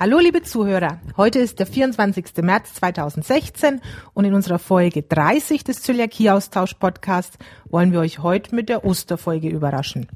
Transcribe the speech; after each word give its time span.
Hallo 0.00 0.20
liebe 0.20 0.42
Zuhörer, 0.42 1.00
heute 1.16 1.40
ist 1.40 1.58
der 1.58 1.66
24. 1.66 2.26
März 2.42 2.74
2016 2.74 3.80
und 4.14 4.24
in 4.24 4.32
unserer 4.32 4.60
Folge 4.60 5.02
30 5.02 5.64
des 5.64 5.82
Zöliakie-Austausch-Podcasts 5.82 7.36
wollen 7.68 7.90
wir 7.90 7.98
euch 7.98 8.20
heute 8.20 8.54
mit 8.54 8.68
der 8.68 8.84
Osterfolge 8.84 9.48
überraschen. 9.48 10.06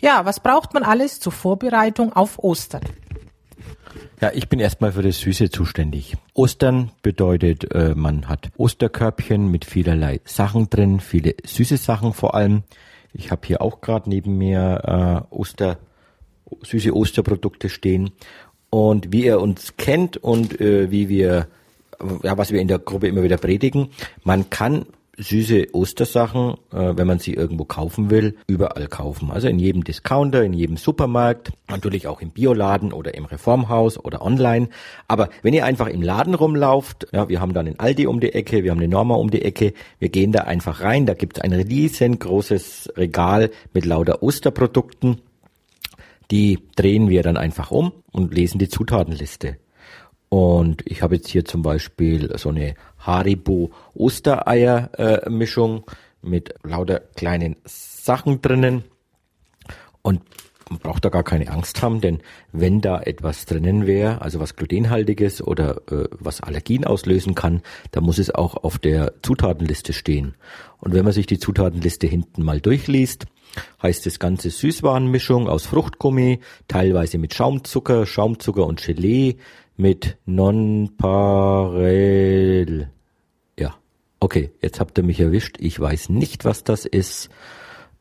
Ja, 0.00 0.24
was 0.24 0.40
braucht 0.40 0.74
man 0.74 0.82
alles 0.82 1.20
zur 1.20 1.30
Vorbereitung 1.30 2.12
auf 2.14 2.40
Ostern? 2.40 2.82
Ja, 4.20 4.32
ich 4.34 4.48
bin 4.48 4.58
erstmal 4.58 4.90
für 4.90 5.02
das 5.02 5.20
Süße 5.20 5.50
zuständig. 5.50 6.16
Ostern 6.34 6.90
bedeutet, 7.02 7.72
äh, 7.72 7.94
man 7.94 8.28
hat 8.28 8.50
Osterkörbchen 8.56 9.48
mit 9.48 9.64
vielerlei 9.64 10.20
Sachen 10.24 10.68
drin, 10.68 10.98
viele 10.98 11.36
süße 11.44 11.76
Sachen 11.76 12.12
vor 12.12 12.34
allem. 12.34 12.64
Ich 13.12 13.30
habe 13.30 13.46
hier 13.46 13.62
auch 13.62 13.82
gerade 13.82 14.10
neben 14.10 14.36
mir 14.36 15.26
äh, 15.30 15.32
Oster, 15.32 15.78
süße 16.64 16.92
Osterprodukte 16.92 17.68
stehen 17.68 18.10
und 18.70 19.12
wie 19.12 19.24
ihr 19.24 19.40
uns 19.40 19.76
kennt 19.76 20.16
und 20.16 20.60
äh, 20.60 20.90
wie 20.90 21.08
wir, 21.08 21.48
ja, 22.22 22.36
was 22.36 22.52
wir 22.52 22.60
in 22.60 22.68
der 22.68 22.78
Gruppe 22.78 23.08
immer 23.08 23.22
wieder 23.22 23.38
predigen, 23.38 23.88
man 24.24 24.50
kann 24.50 24.86
süße 25.18 25.68
Ostersachen, 25.72 26.54
äh, 26.72 26.96
wenn 26.96 27.06
man 27.06 27.18
sie 27.18 27.34
irgendwo 27.34 27.64
kaufen 27.64 28.10
will, 28.10 28.36
überall 28.46 28.86
kaufen. 28.86 29.30
Also 29.30 29.48
in 29.48 29.58
jedem 29.58 29.84
Discounter, 29.84 30.44
in 30.44 30.52
jedem 30.52 30.76
Supermarkt, 30.76 31.50
natürlich 31.68 32.06
auch 32.06 32.20
im 32.20 32.30
Bioladen 32.30 32.92
oder 32.92 33.14
im 33.14 33.24
Reformhaus 33.24 33.98
oder 33.98 34.22
online. 34.22 34.68
Aber 35.08 35.28
wenn 35.42 35.54
ihr 35.54 35.64
einfach 35.64 35.88
im 35.88 36.02
Laden 36.02 36.34
rumlauft, 36.34 37.08
ja, 37.12 37.28
wir 37.28 37.40
haben 37.40 37.52
dann 37.52 37.66
einen 37.66 37.80
Aldi 37.80 38.06
um 38.06 38.20
die 38.20 38.32
Ecke, 38.32 38.62
wir 38.62 38.70
haben 38.70 38.78
eine 38.78 38.88
Norma 38.88 39.16
um 39.16 39.30
die 39.30 39.42
Ecke, 39.42 39.74
wir 39.98 40.08
gehen 40.08 40.32
da 40.32 40.42
einfach 40.42 40.82
rein, 40.82 41.04
da 41.04 41.14
gibt's 41.14 41.40
ein 41.40 41.52
riesengroßes 41.52 42.92
Regal 42.96 43.50
mit 43.74 43.84
lauter 43.84 44.22
Osterprodukten 44.22 45.20
die 46.30 46.58
drehen 46.76 47.08
wir 47.08 47.22
dann 47.22 47.36
einfach 47.36 47.70
um 47.70 47.92
und 48.12 48.34
lesen 48.34 48.58
die 48.58 48.68
Zutatenliste. 48.68 49.58
Und 50.28 50.82
ich 50.86 51.02
habe 51.02 51.16
jetzt 51.16 51.28
hier 51.28 51.44
zum 51.44 51.62
Beispiel 51.62 52.36
so 52.36 52.50
eine 52.50 52.74
Haribo 52.98 53.70
Ostereier-Mischung 53.94 55.84
mit 56.20 56.54
lauter 56.62 57.00
kleinen 57.16 57.56
Sachen 57.64 58.42
drinnen. 58.42 58.84
Und 60.02 60.20
man 60.68 60.80
braucht 60.80 61.04
da 61.04 61.08
gar 61.08 61.22
keine 61.22 61.50
Angst 61.50 61.82
haben, 61.82 62.02
denn 62.02 62.18
wenn 62.52 62.82
da 62.82 63.00
etwas 63.00 63.46
drinnen 63.46 63.86
wäre, 63.86 64.20
also 64.20 64.38
was 64.38 64.54
glutenhaltiges 64.54 65.40
oder 65.42 65.80
äh, 65.90 66.08
was 66.10 66.42
Allergien 66.42 66.84
auslösen 66.84 67.34
kann, 67.34 67.62
dann 67.92 68.04
muss 68.04 68.18
es 68.18 68.34
auch 68.34 68.54
auf 68.54 68.78
der 68.78 69.14
Zutatenliste 69.22 69.94
stehen. 69.94 70.34
Und 70.78 70.92
wenn 70.92 71.04
man 71.04 71.14
sich 71.14 71.26
die 71.26 71.38
Zutatenliste 71.38 72.06
hinten 72.06 72.42
mal 72.42 72.60
durchliest, 72.60 73.26
heißt 73.82 74.06
das 74.06 74.18
ganze 74.18 74.50
Süßwarenmischung 74.50 75.48
aus 75.48 75.66
Fruchtgummi, 75.66 76.40
teilweise 76.68 77.18
mit 77.18 77.34
Schaumzucker, 77.34 78.06
Schaumzucker 78.06 78.66
und 78.66 78.82
Gelee, 78.82 79.36
mit 79.76 80.16
Nonpareil. 80.26 80.98
Ja, 83.58 83.76
okay, 84.20 84.50
jetzt 84.60 84.80
habt 84.80 84.98
ihr 84.98 85.04
mich 85.04 85.20
erwischt. 85.20 85.56
Ich 85.60 85.78
weiß 85.78 86.08
nicht, 86.10 86.44
was 86.44 86.64
das 86.64 86.84
ist. 86.84 87.30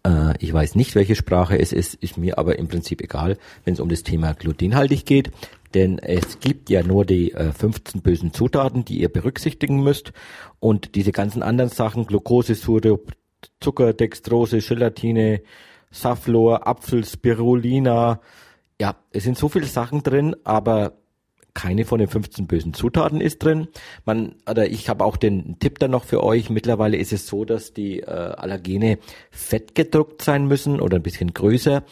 Äh, 0.03 0.33
ich 0.39 0.51
weiß 0.51 0.75
nicht, 0.75 0.95
welche 0.95 1.15
Sprache 1.15 1.59
es 1.59 1.71
ist, 1.73 1.93
ist 1.95 2.17
mir 2.17 2.37
aber 2.37 2.57
im 2.59 2.67
Prinzip 2.67 3.01
egal, 3.01 3.37
wenn 3.63 3.73
es 3.73 3.79
um 3.79 3.89
das 3.89 4.03
Thema 4.03 4.33
glutenhaltig 4.33 5.05
geht. 5.05 5.31
Denn 5.73 5.99
es 5.99 6.39
gibt 6.39 6.69
ja 6.69 6.81
nur 6.81 7.05
die 7.05 7.33
äh, 7.33 7.51
15 7.51 8.01
bösen 8.01 8.33
Zutaten, 8.33 8.85
die 8.85 8.99
ihr 8.99 9.09
berücksichtigen 9.09 9.83
müsst. 9.83 10.13
Und 10.59 10.95
diese 10.95 11.11
ganzen 11.11 11.43
anderen 11.43 11.69
Sachen, 11.69 12.07
Glucose, 12.07 12.55
Sirup, 12.55 13.11
Zucker, 13.59 13.93
Dextrose, 13.93 14.59
Gelatine, 14.59 15.41
Saflor, 15.91 16.67
Apfel, 16.67 17.05
Spirulina. 17.05 18.21
Ja, 18.79 18.95
es 19.11 19.23
sind 19.23 19.37
so 19.37 19.49
viele 19.49 19.65
Sachen 19.65 20.03
drin, 20.03 20.35
aber 20.43 20.93
keine 21.57 21.85
von 21.85 21.97
den 21.97 22.07
15 22.07 22.45
bösen 22.45 22.75
Zutaten 22.75 23.19
ist 23.19 23.43
drin. 23.43 23.67
Man, 24.05 24.35
oder 24.47 24.69
ich 24.69 24.89
habe 24.89 25.03
auch 25.03 25.17
den 25.17 25.57
Tipp 25.57 25.79
dann 25.79 25.89
noch 25.89 26.03
für 26.03 26.23
euch. 26.23 26.51
Mittlerweile 26.51 26.97
ist 26.97 27.11
es 27.11 27.25
so, 27.25 27.45
dass 27.45 27.73
die 27.73 28.01
äh, 28.01 28.05
Allergene 28.05 28.99
fett 29.31 29.73
gedruckt 29.73 30.21
sein 30.21 30.45
müssen 30.45 30.79
oder 30.79 30.97
ein 30.97 31.03
bisschen 31.03 31.33
größer. 31.33 31.83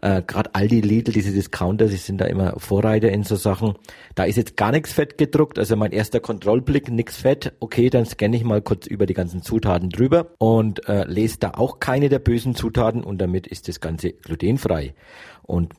Äh, 0.00 0.22
Gerade 0.26 0.54
Aldi, 0.54 0.80
Lidl, 0.80 1.12
diese 1.12 1.32
Discounter, 1.32 1.88
sie 1.88 1.96
sind 1.96 2.20
da 2.20 2.26
immer 2.26 2.58
Vorreiter 2.58 3.10
in 3.10 3.24
so 3.24 3.36
Sachen. 3.36 3.74
Da 4.14 4.24
ist 4.24 4.36
jetzt 4.36 4.56
gar 4.56 4.72
nichts 4.72 4.92
fett 4.92 5.18
gedruckt. 5.18 5.58
Also 5.58 5.76
mein 5.76 5.92
erster 5.92 6.20
Kontrollblick, 6.20 6.90
nix 6.90 7.16
fett. 7.16 7.52
Okay, 7.60 7.90
dann 7.90 8.06
scanne 8.06 8.36
ich 8.36 8.44
mal 8.44 8.62
kurz 8.62 8.86
über 8.86 9.06
die 9.06 9.14
ganzen 9.14 9.42
Zutaten 9.42 9.90
drüber 9.90 10.28
und 10.38 10.88
äh, 10.88 11.04
lese 11.04 11.38
da 11.40 11.52
auch 11.52 11.80
keine 11.80 12.08
der 12.08 12.20
bösen 12.20 12.54
Zutaten 12.54 13.02
und 13.02 13.18
damit 13.18 13.46
ist 13.46 13.68
das 13.68 13.80
Ganze 13.80 14.12
glutenfrei. 14.12 14.94
Und 15.42 15.74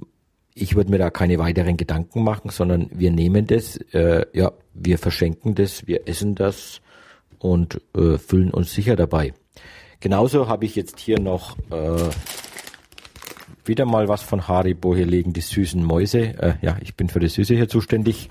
ich 0.54 0.76
würde 0.76 0.92
mir 0.92 0.98
da 0.98 1.10
keine 1.10 1.40
weiteren 1.40 1.78
Gedanken 1.78 2.24
machen, 2.24 2.50
sondern 2.50 2.90
wir 2.94 3.12
nehmen 3.12 3.48
das, 3.48 3.78
äh, 3.94 4.26
ja, 4.34 4.52
wir 4.74 4.98
verschenken 4.98 5.56
das, 5.56 5.88
wir 5.88 6.08
essen 6.08 6.36
das 6.36 6.82
und 7.38 7.82
äh, 7.96 8.18
fühlen 8.18 8.52
uns 8.52 8.74
sicher 8.74 8.96
dabei. 8.96 9.34
Genauso 10.02 10.48
habe 10.48 10.66
ich 10.66 10.76
jetzt 10.76 11.00
hier 11.00 11.20
noch 11.20 11.58
äh, 11.72 12.10
wieder 13.66 13.86
mal 13.86 14.08
was 14.08 14.22
von 14.22 14.48
Haribo 14.48 14.96
hier 14.96 15.06
liegen, 15.06 15.34
die 15.34 15.42
süßen 15.42 15.84
Mäuse. 15.84 16.20
Äh, 16.20 16.54
ja, 16.62 16.78
ich 16.82 16.96
bin 16.96 17.10
für 17.10 17.20
die 17.20 17.28
Süße 17.28 17.56
hier 17.56 17.68
zuständig. 17.68 18.30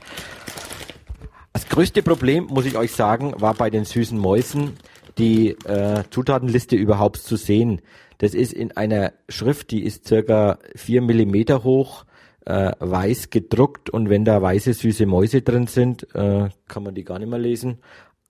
Das 1.53 1.69
größte 1.69 2.03
Problem, 2.03 2.47
muss 2.47 2.66
ich 2.66 2.77
euch 2.77 2.93
sagen, 2.93 3.34
war 3.38 3.55
bei 3.55 3.71
den 3.71 3.84
süßen 3.84 4.19
Mäusen 4.19 4.75
die 5.19 5.50
äh, 5.65 6.05
Zutatenliste 6.11 6.77
überhaupt 6.77 7.17
zu 7.17 7.37
sehen. 7.37 7.81
Das 8.19 8.34
ist 8.34 8.53
in 8.53 8.77
einer 8.77 9.12
Schrift, 9.28 9.71
die 9.71 9.83
ist 9.83 10.06
circa 10.06 10.59
vier 10.75 11.03
Millimeter 11.03 11.65
hoch, 11.65 12.05
äh, 12.44 12.72
weiß 12.78 13.31
gedruckt 13.31 13.91
und 13.91 14.09
wenn 14.09 14.25
da 14.25 14.41
weiße 14.41 14.72
süße 14.72 15.06
Mäuse 15.06 15.43
drin 15.43 15.67
sind, 15.67 16.15
äh, 16.15 16.49
kann 16.69 16.83
man 16.83 16.94
die 16.94 17.05
gar 17.05 17.19
nicht 17.19 17.28
mehr 17.28 17.38
lesen. 17.38 17.78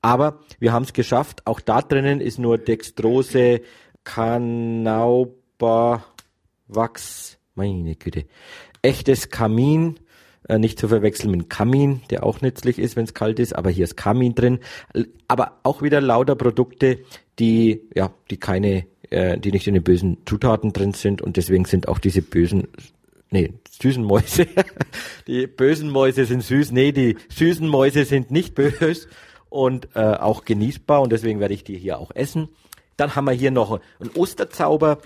Aber 0.02 0.40
wir 0.58 0.72
haben 0.72 0.84
es 0.84 0.92
geschafft. 0.92 1.46
Auch 1.46 1.60
da 1.60 1.82
drinnen 1.82 2.20
ist 2.20 2.38
nur 2.38 2.58
Dextrose, 2.58 3.60
Canauba, 4.04 6.04
Wachs, 6.68 7.38
meine 7.54 7.96
Güte. 7.96 8.26
Echtes 8.82 9.30
Kamin, 9.30 9.98
äh, 10.48 10.58
nicht 10.58 10.78
zu 10.78 10.88
verwechseln 10.88 11.30
mit 11.30 11.50
Kamin, 11.50 12.02
der 12.10 12.24
auch 12.24 12.40
nützlich 12.40 12.78
ist, 12.78 12.96
wenn 12.96 13.04
es 13.04 13.14
kalt 13.14 13.38
ist, 13.38 13.54
aber 13.54 13.70
hier 13.70 13.84
ist 13.84 13.96
Kamin 13.96 14.34
drin. 14.34 14.60
Aber 15.26 15.58
auch 15.62 15.82
wieder 15.82 16.00
lauter 16.00 16.36
Produkte, 16.36 17.00
die, 17.38 17.82
ja, 17.94 18.12
die 18.30 18.36
keine, 18.36 18.86
äh, 19.10 19.38
die 19.38 19.50
nicht 19.50 19.66
in 19.66 19.74
den 19.74 19.82
bösen 19.82 20.18
Zutaten 20.26 20.72
drin 20.72 20.92
sind 20.92 21.22
und 21.22 21.36
deswegen 21.36 21.64
sind 21.64 21.88
auch 21.88 21.98
diese 21.98 22.22
bösen, 22.22 22.68
nee, 23.30 23.52
süßen 23.80 24.04
Mäuse. 24.04 24.46
die 25.26 25.46
bösen 25.46 25.90
Mäuse 25.90 26.26
sind 26.26 26.42
süß, 26.42 26.72
nee, 26.72 26.92
die 26.92 27.16
süßen 27.28 27.66
Mäuse 27.66 28.04
sind 28.04 28.30
nicht 28.30 28.54
böse 28.54 29.08
und 29.48 29.88
äh, 29.94 30.00
auch 30.00 30.44
genießbar 30.44 31.00
und 31.00 31.12
deswegen 31.12 31.40
werde 31.40 31.54
ich 31.54 31.64
die 31.64 31.78
hier 31.78 31.98
auch 31.98 32.10
essen. 32.14 32.48
Dann 32.96 33.14
haben 33.14 33.26
wir 33.26 33.32
hier 33.32 33.52
noch 33.52 33.80
einen 34.00 34.10
Osterzauber, 34.14 34.98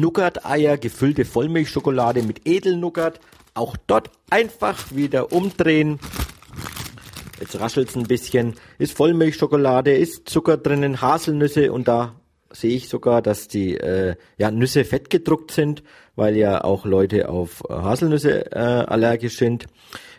Nougat-Eier, 0.00 0.78
gefüllte 0.78 1.24
Vollmilchschokolade 1.24 2.22
mit 2.22 2.46
Edelnougat. 2.46 3.20
Auch 3.54 3.76
dort 3.86 4.10
einfach 4.30 4.94
wieder 4.94 5.32
umdrehen. 5.32 5.98
Jetzt 7.40 7.58
raschelt's 7.58 7.96
ein 7.96 8.04
bisschen. 8.04 8.54
Ist 8.78 8.96
Vollmilchschokolade, 8.96 9.96
ist 9.96 10.28
Zucker 10.28 10.56
drinnen, 10.56 11.00
Haselnüsse 11.00 11.72
und 11.72 11.88
da 11.88 12.14
sehe 12.50 12.76
ich 12.76 12.88
sogar, 12.88 13.22
dass 13.22 13.48
die 13.48 13.76
äh, 13.76 14.16
ja, 14.38 14.50
Nüsse 14.50 14.84
fettgedruckt 14.84 15.50
sind, 15.50 15.82
weil 16.14 16.36
ja 16.36 16.64
auch 16.64 16.84
Leute 16.86 17.28
auf 17.28 17.62
Haselnüsse 17.68 18.52
äh, 18.52 18.58
allergisch 18.58 19.36
sind. 19.36 19.66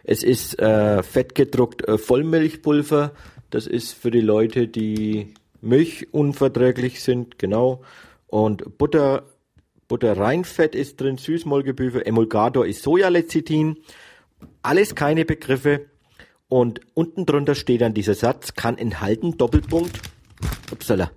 Es 0.03 0.23
ist 0.23 0.59
äh, 0.59 1.03
fettgedruckt 1.03 1.87
äh, 1.87 1.97
Vollmilchpulver. 1.97 3.11
Das 3.49 3.67
ist 3.67 3.93
für 3.93 4.11
die 4.11 4.21
Leute, 4.21 4.67
die 4.67 5.33
Milch 5.61 6.13
unverträglich 6.13 7.01
sind, 7.01 7.39
genau. 7.39 7.81
Und 8.27 8.77
Butter 8.77 9.23
Butterreinfett 9.87 10.75
ist 10.75 10.99
drin, 10.99 11.17
Süßmolkepulver, 11.17 12.05
Emulgator 12.05 12.65
ist 12.65 12.83
Sojalecithin. 12.83 13.77
Alles 14.61 14.95
keine 14.95 15.25
Begriffe. 15.25 15.85
Und 16.49 16.81
unten 16.93 17.25
drunter 17.25 17.55
steht 17.55 17.81
dann 17.81 17.93
dieser 17.93 18.15
Satz, 18.15 18.53
kann 18.53 18.77
enthalten, 18.77 19.37
Doppelpunkt, 19.37 19.99
upsala, 20.71 21.11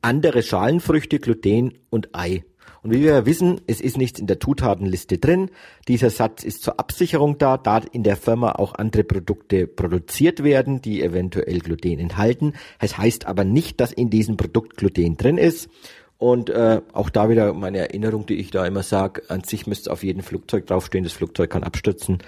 andere 0.00 0.42
Schalenfrüchte, 0.42 1.18
Gluten 1.18 1.78
und 1.90 2.14
Ei. 2.14 2.44
Und 2.82 2.92
wie 2.92 3.02
wir 3.02 3.26
wissen, 3.26 3.60
es 3.66 3.80
ist 3.80 3.98
nichts 3.98 4.20
in 4.20 4.26
der 4.26 4.40
Zutatenliste 4.40 5.18
drin. 5.18 5.50
Dieser 5.86 6.08
Satz 6.08 6.44
ist 6.44 6.62
zur 6.62 6.80
Absicherung 6.80 7.36
da, 7.36 7.58
da 7.58 7.82
in 7.92 8.04
der 8.04 8.16
Firma 8.16 8.52
auch 8.52 8.74
andere 8.74 9.04
Produkte 9.04 9.66
produziert 9.66 10.42
werden, 10.42 10.80
die 10.80 11.02
eventuell 11.02 11.58
Gluten 11.58 11.98
enthalten. 11.98 12.54
Es 12.78 12.96
heißt 12.96 13.26
aber 13.26 13.44
nicht, 13.44 13.80
dass 13.80 13.92
in 13.92 14.08
diesem 14.08 14.38
Produkt 14.38 14.78
Gluten 14.78 15.18
drin 15.18 15.36
ist. 15.36 15.68
Und 16.20 16.50
äh, 16.50 16.82
auch 16.92 17.08
da 17.08 17.30
wieder 17.30 17.54
meine 17.54 17.78
Erinnerung, 17.78 18.26
die 18.26 18.34
ich 18.34 18.50
da 18.50 18.66
immer 18.66 18.82
sage, 18.82 19.22
an 19.28 19.42
sich 19.42 19.66
müsste 19.66 19.90
auf 19.90 20.04
jedem 20.04 20.22
Flugzeug 20.22 20.66
draufstehen, 20.66 21.02
das 21.02 21.14
Flugzeug 21.14 21.48
kann 21.48 21.64
abstürzen. 21.64 22.18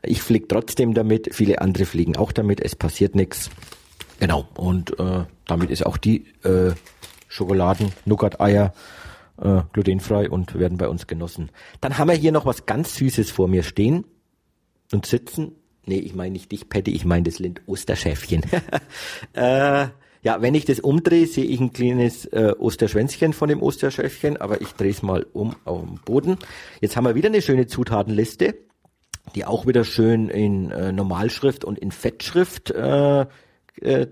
Ich 0.00 0.22
fliege 0.22 0.46
trotzdem 0.46 0.94
damit, 0.94 1.34
viele 1.34 1.60
andere 1.60 1.84
fliegen 1.84 2.16
auch 2.16 2.30
damit, 2.30 2.60
es 2.60 2.76
passiert 2.76 3.16
nichts. 3.16 3.50
Genau, 4.20 4.46
und 4.54 4.96
äh, 5.00 5.24
damit 5.48 5.70
ist 5.70 5.84
auch 5.84 5.96
die 5.96 6.26
äh, 6.44 6.70
Schokoladen, 7.26 7.90
Nougat-Eier 8.04 8.74
äh, 9.40 9.62
glutenfrei 9.72 10.30
und 10.30 10.56
werden 10.56 10.78
bei 10.78 10.86
uns 10.86 11.08
genossen. 11.08 11.50
Dann 11.80 11.98
haben 11.98 12.10
wir 12.10 12.16
hier 12.16 12.30
noch 12.30 12.46
was 12.46 12.64
ganz 12.64 12.94
Süßes 12.94 13.32
vor 13.32 13.48
mir 13.48 13.64
stehen 13.64 14.04
und 14.92 15.04
sitzen. 15.04 15.56
nee, 15.84 15.98
ich 15.98 16.14
meine 16.14 16.30
nicht 16.30 16.52
dich, 16.52 16.68
Patty, 16.68 16.92
ich 16.92 17.04
meine 17.04 17.24
das 17.24 17.40
Lind-Osterschäfchen. 17.40 18.44
äh, 19.32 19.88
ja, 20.22 20.40
wenn 20.40 20.54
ich 20.54 20.64
das 20.64 20.78
umdrehe, 20.78 21.26
sehe 21.26 21.44
ich 21.44 21.60
ein 21.60 21.72
kleines 21.72 22.26
äh, 22.26 22.54
Osterschwänzchen 22.56 23.32
von 23.32 23.48
dem 23.48 23.60
Osterschäfchen, 23.60 24.36
aber 24.36 24.60
ich 24.60 24.72
drehe 24.72 24.90
es 24.90 25.02
mal 25.02 25.26
um 25.32 25.56
auf 25.64 25.80
den 25.80 25.98
Boden. 26.04 26.38
Jetzt 26.80 26.96
haben 26.96 27.04
wir 27.04 27.16
wieder 27.16 27.28
eine 27.28 27.42
schöne 27.42 27.66
Zutatenliste, 27.66 28.54
die 29.34 29.44
auch 29.44 29.66
wieder 29.66 29.84
schön 29.84 30.28
in 30.28 30.70
äh, 30.70 30.92
Normalschrift 30.92 31.64
und 31.64 31.78
in 31.78 31.90
Fettschrift 31.90 32.70
äh, 32.70 33.26
äh, 33.80 34.06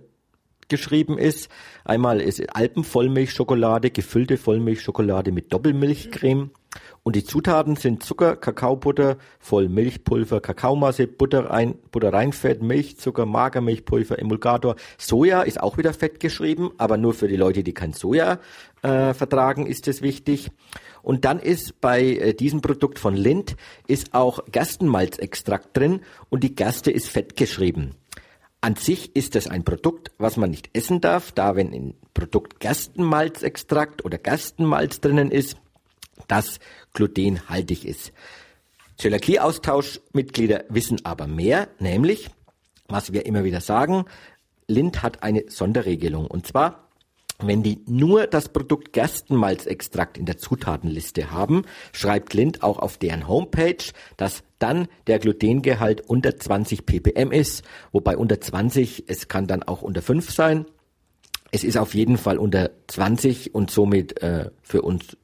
geschrieben 0.68 1.16
ist. 1.16 1.48
Einmal 1.84 2.20
ist 2.20 2.56
Alpenvollmilchschokolade, 2.56 3.90
gefüllte 3.90 4.36
Vollmilchschokolade 4.36 5.30
mit 5.30 5.52
Doppelmilchcreme. 5.52 6.50
Und 7.02 7.16
die 7.16 7.24
Zutaten 7.24 7.76
sind 7.76 8.02
Zucker, 8.02 8.36
Kakaobutter, 8.36 9.16
Vollmilchpulver, 9.40 10.40
Kakaomasse, 10.40 11.06
Butter, 11.06 11.50
rein, 11.50 11.74
Butter 11.90 12.12
Reinfett, 12.12 12.62
Milchzucker, 12.62 13.26
Magermilchpulver, 13.26 14.18
Emulgator. 14.18 14.76
Soja 14.98 15.42
ist 15.42 15.60
auch 15.60 15.78
wieder 15.78 15.92
fett 15.92 16.20
geschrieben, 16.20 16.70
aber 16.78 16.96
nur 16.96 17.14
für 17.14 17.26
die 17.26 17.36
Leute, 17.36 17.64
die 17.64 17.74
kein 17.74 17.92
Soja 17.92 18.38
äh, 18.82 19.14
vertragen, 19.14 19.66
ist 19.66 19.88
es 19.88 20.02
wichtig. 20.02 20.50
Und 21.02 21.24
dann 21.24 21.40
ist 21.40 21.80
bei 21.80 22.02
äh, 22.02 22.34
diesem 22.34 22.60
Produkt 22.60 22.98
von 22.98 23.16
Lind 23.16 23.56
ist 23.86 24.14
auch 24.14 24.44
Gerstenmalzextrakt 24.52 25.76
drin 25.76 26.00
und 26.28 26.44
die 26.44 26.54
Gerste 26.54 26.90
ist 26.90 27.08
fett 27.08 27.36
geschrieben. 27.36 27.96
An 28.60 28.76
sich 28.76 29.16
ist 29.16 29.36
es 29.36 29.48
ein 29.48 29.64
Produkt, 29.64 30.12
was 30.18 30.36
man 30.36 30.50
nicht 30.50 30.68
essen 30.74 31.00
darf, 31.00 31.32
da 31.32 31.56
wenn 31.56 31.72
im 31.72 31.94
Produkt 32.12 32.60
Gerstenmalzextrakt 32.60 34.04
oder 34.04 34.18
Gerstenmalz 34.18 35.00
drinnen 35.00 35.30
ist, 35.30 35.56
das 36.28 36.58
glutenhaltig 36.92 37.84
ist. 37.84 38.12
Zöliakie-Austauschmitglieder 38.96 40.64
wissen 40.68 41.04
aber 41.04 41.26
mehr, 41.26 41.68
nämlich, 41.78 42.28
was 42.88 43.12
wir 43.12 43.24
immer 43.24 43.44
wieder 43.44 43.60
sagen, 43.60 44.04
Lind 44.66 45.02
hat 45.02 45.22
eine 45.22 45.44
Sonderregelung. 45.48 46.26
Und 46.26 46.46
zwar, 46.46 46.88
wenn 47.38 47.62
die 47.62 47.80
nur 47.86 48.26
das 48.26 48.50
Produkt 48.50 48.92
Gerstenmalzextrakt 48.92 50.18
in 50.18 50.26
der 50.26 50.38
Zutatenliste 50.38 51.30
haben, 51.30 51.64
schreibt 51.92 52.34
Lind 52.34 52.62
auch 52.62 52.78
auf 52.78 52.98
deren 52.98 53.26
Homepage, 53.26 53.82
dass 54.16 54.42
dann 54.58 54.88
der 55.06 55.18
Glutengehalt 55.18 56.02
unter 56.02 56.36
20 56.36 56.86
ppm 56.86 57.32
ist, 57.32 57.64
wobei 57.92 58.16
unter 58.16 58.40
20, 58.40 59.04
es 59.08 59.28
kann 59.28 59.46
dann 59.46 59.62
auch 59.62 59.82
unter 59.82 60.02
5 60.02 60.30
sein. 60.30 60.66
Es 61.52 61.64
ist 61.64 61.78
auf 61.78 61.94
jeden 61.94 62.18
Fall 62.18 62.38
unter 62.38 62.70
20 62.86 63.54
und 63.54 63.70
somit 63.70 64.22
äh, 64.22 64.50
für 64.62 64.82
uns 64.82 65.16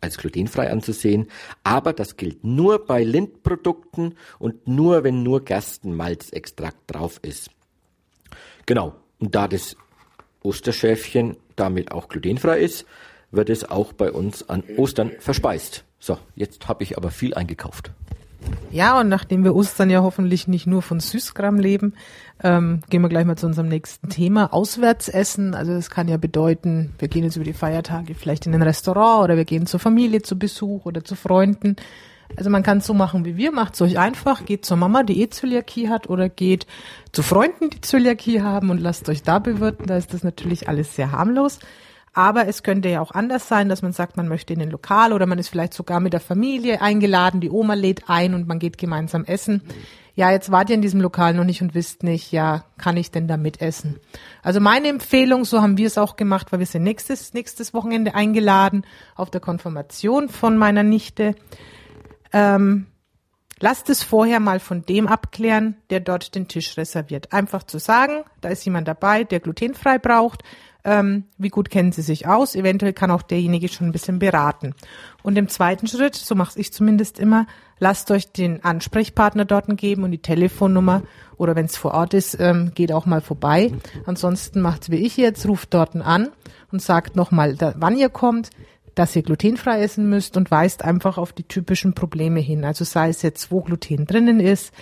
als 0.00 0.18
glutenfrei 0.18 0.70
anzusehen, 0.70 1.28
aber 1.64 1.92
das 1.92 2.16
gilt 2.16 2.44
nur 2.44 2.86
bei 2.86 3.02
Lindprodukten 3.04 4.16
und 4.38 4.66
nur, 4.66 5.04
wenn 5.04 5.22
nur 5.22 5.44
Gerstenmalzextrakt 5.44 6.78
drauf 6.86 7.20
ist. 7.22 7.50
Genau, 8.66 8.94
und 9.18 9.34
da 9.34 9.48
das 9.48 9.76
Osterschäfchen 10.42 11.36
damit 11.56 11.92
auch 11.92 12.08
glutenfrei 12.08 12.60
ist, 12.60 12.86
wird 13.30 13.50
es 13.50 13.64
auch 13.64 13.92
bei 13.92 14.10
uns 14.10 14.48
an 14.48 14.62
Ostern 14.76 15.12
verspeist. 15.18 15.84
So, 15.98 16.18
jetzt 16.34 16.66
habe 16.68 16.82
ich 16.82 16.96
aber 16.96 17.10
viel 17.10 17.34
eingekauft. 17.34 17.92
Ja, 18.70 19.00
und 19.00 19.08
nachdem 19.08 19.42
wir 19.44 19.54
Ostern 19.54 19.90
ja 19.90 20.02
hoffentlich 20.02 20.46
nicht 20.46 20.66
nur 20.66 20.82
von 20.82 21.00
Süßkram 21.00 21.58
leben, 21.58 21.94
ähm, 22.42 22.80
gehen 22.88 23.02
wir 23.02 23.08
gleich 23.08 23.24
mal 23.24 23.36
zu 23.36 23.46
unserem 23.46 23.68
nächsten 23.68 24.08
Thema. 24.08 24.52
Auswärtsessen. 24.52 25.54
Also 25.54 25.72
das 25.72 25.90
kann 25.90 26.08
ja 26.08 26.16
bedeuten, 26.16 26.94
wir 26.98 27.08
gehen 27.08 27.24
jetzt 27.24 27.36
über 27.36 27.44
die 27.44 27.52
Feiertage 27.52 28.14
vielleicht 28.14 28.46
in 28.46 28.54
ein 28.54 28.62
Restaurant 28.62 29.24
oder 29.24 29.36
wir 29.36 29.44
gehen 29.44 29.66
zur 29.66 29.80
Familie 29.80 30.22
zu 30.22 30.38
Besuch 30.38 30.86
oder 30.86 31.04
zu 31.04 31.16
Freunden. 31.16 31.76
Also 32.36 32.48
man 32.48 32.62
kann 32.62 32.78
es 32.78 32.86
so 32.86 32.94
machen 32.94 33.24
wie 33.24 33.36
wir, 33.36 33.50
macht 33.50 33.74
es 33.74 33.82
euch 33.82 33.98
einfach, 33.98 34.44
geht 34.44 34.64
zur 34.64 34.76
Mama, 34.76 35.02
die 35.02 35.20
eh 35.20 35.28
Zöliakie 35.28 35.88
hat 35.88 36.08
oder 36.08 36.28
geht 36.28 36.66
zu 37.12 37.22
Freunden, 37.22 37.70
die 37.70 37.80
Zöliakie 37.80 38.40
haben 38.40 38.70
und 38.70 38.80
lasst 38.80 39.08
euch 39.08 39.22
da 39.22 39.40
bewirten. 39.40 39.86
Da 39.86 39.96
ist 39.96 40.14
das 40.14 40.22
natürlich 40.22 40.68
alles 40.68 40.94
sehr 40.94 41.12
harmlos. 41.12 41.58
Aber 42.12 42.48
es 42.48 42.62
könnte 42.62 42.88
ja 42.88 43.00
auch 43.00 43.12
anders 43.12 43.46
sein, 43.46 43.68
dass 43.68 43.82
man 43.82 43.92
sagt, 43.92 44.16
man 44.16 44.26
möchte 44.26 44.52
in 44.52 44.60
ein 44.60 44.70
Lokal 44.70 45.12
oder 45.12 45.26
man 45.26 45.38
ist 45.38 45.48
vielleicht 45.48 45.74
sogar 45.74 46.00
mit 46.00 46.12
der 46.12 46.20
Familie 46.20 46.82
eingeladen, 46.82 47.40
die 47.40 47.50
Oma 47.50 47.74
lädt 47.74 48.08
ein 48.08 48.34
und 48.34 48.48
man 48.48 48.58
geht 48.58 48.78
gemeinsam 48.78 49.24
essen. 49.24 49.62
Ja, 50.16 50.32
jetzt 50.32 50.50
wart 50.50 50.68
ihr 50.70 50.74
in 50.74 50.82
diesem 50.82 51.00
Lokal 51.00 51.34
noch 51.34 51.44
nicht 51.44 51.62
und 51.62 51.74
wisst 51.74 52.02
nicht, 52.02 52.32
ja, 52.32 52.64
kann 52.78 52.96
ich 52.96 53.12
denn 53.12 53.28
da 53.28 53.36
mitessen? 53.36 54.00
Also 54.42 54.60
meine 54.60 54.88
Empfehlung, 54.88 55.44
so 55.44 55.62
haben 55.62 55.78
wir 55.78 55.86
es 55.86 55.98
auch 55.98 56.16
gemacht, 56.16 56.50
weil 56.50 56.58
wir 56.58 56.66
sind 56.66 56.82
nächstes, 56.82 57.32
nächstes 57.32 57.72
Wochenende 57.72 58.14
eingeladen 58.14 58.84
auf 59.14 59.30
der 59.30 59.40
Konfirmation 59.40 60.28
von 60.28 60.58
meiner 60.58 60.82
Nichte. 60.82 61.36
Ähm, 62.32 62.86
lasst 63.60 63.88
es 63.88 64.02
vorher 64.02 64.40
mal 64.40 64.58
von 64.58 64.82
dem 64.82 65.06
abklären, 65.06 65.76
der 65.90 66.00
dort 66.00 66.34
den 66.34 66.48
Tisch 66.48 66.76
reserviert. 66.76 67.32
Einfach 67.32 67.62
zu 67.62 67.78
sagen, 67.78 68.24
da 68.40 68.48
ist 68.48 68.64
jemand 68.64 68.88
dabei, 68.88 69.22
der 69.22 69.38
glutenfrei 69.38 69.98
braucht 69.98 70.42
ähm, 70.84 71.24
wie 71.38 71.48
gut 71.48 71.70
kennen 71.70 71.92
sie 71.92 72.02
sich 72.02 72.26
aus. 72.26 72.54
Eventuell 72.54 72.92
kann 72.92 73.10
auch 73.10 73.22
derjenige 73.22 73.68
schon 73.68 73.88
ein 73.88 73.92
bisschen 73.92 74.18
beraten. 74.18 74.74
Und 75.22 75.36
im 75.36 75.48
zweiten 75.48 75.86
Schritt, 75.86 76.14
so 76.14 76.34
mache 76.34 76.58
ich 76.58 76.72
zumindest 76.72 77.18
immer, 77.18 77.46
lasst 77.78 78.10
euch 78.10 78.32
den 78.32 78.64
Ansprechpartner 78.64 79.44
dort 79.44 79.66
geben 79.76 80.04
und 80.04 80.10
die 80.10 80.18
Telefonnummer 80.18 81.02
oder 81.36 81.56
wenn 81.56 81.66
es 81.66 81.76
vor 81.76 81.94
Ort 81.94 82.14
ist, 82.14 82.38
ähm, 82.40 82.72
geht 82.74 82.92
auch 82.92 83.06
mal 83.06 83.20
vorbei. 83.20 83.72
Ansonsten 84.06 84.60
macht's 84.60 84.90
wie 84.90 84.96
ich 84.96 85.16
jetzt, 85.16 85.46
ruft 85.46 85.74
dort 85.74 85.96
an 85.96 86.28
und 86.72 86.82
sagt 86.82 87.16
nochmal, 87.16 87.56
wann 87.76 87.96
ihr 87.96 88.08
kommt, 88.08 88.50
dass 88.94 89.16
ihr 89.16 89.22
glutenfrei 89.22 89.82
essen 89.82 90.08
müsst 90.08 90.36
und 90.36 90.50
weist 90.50 90.84
einfach 90.84 91.16
auf 91.16 91.32
die 91.32 91.44
typischen 91.44 91.94
Probleme 91.94 92.40
hin. 92.40 92.64
Also 92.64 92.84
sei 92.84 93.08
es 93.08 93.22
jetzt, 93.22 93.50
wo 93.50 93.62
Gluten 93.62 94.06
drinnen 94.06 94.40
ist, 94.40 94.72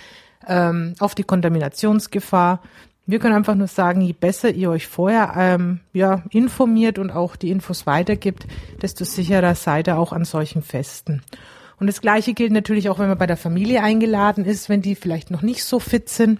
ähm, 0.47 0.95
auf 0.99 1.15
die 1.15 1.23
Kontaminationsgefahr, 1.23 2.61
wir 3.09 3.17
können 3.19 3.35
einfach 3.35 3.55
nur 3.55 3.67
sagen, 3.67 4.01
je 4.01 4.13
besser 4.13 4.51
ihr 4.51 4.69
euch 4.69 4.87
vorher 4.87 5.33
ähm, 5.35 5.79
ja, 5.93 6.23
informiert 6.29 6.99
und 6.99 7.09
auch 7.09 7.35
die 7.35 7.49
Infos 7.49 7.87
weitergibt, 7.87 8.45
desto 8.81 9.03
sicherer 9.03 9.55
seid 9.55 9.87
ihr 9.87 9.97
auch 9.97 10.13
an 10.13 10.25
solchen 10.25 10.61
Festen. 10.61 11.23
Und 11.79 11.87
das 11.87 12.01
Gleiche 12.01 12.33
gilt 12.33 12.51
natürlich 12.51 12.87
auch, 12.87 12.99
wenn 12.99 13.07
man 13.07 13.17
bei 13.17 13.25
der 13.25 13.37
Familie 13.37 13.81
eingeladen 13.81 14.45
ist, 14.45 14.69
wenn 14.69 14.83
die 14.83 14.93
vielleicht 14.93 15.31
noch 15.31 15.41
nicht 15.41 15.63
so 15.63 15.79
fit 15.79 16.07
sind. 16.09 16.39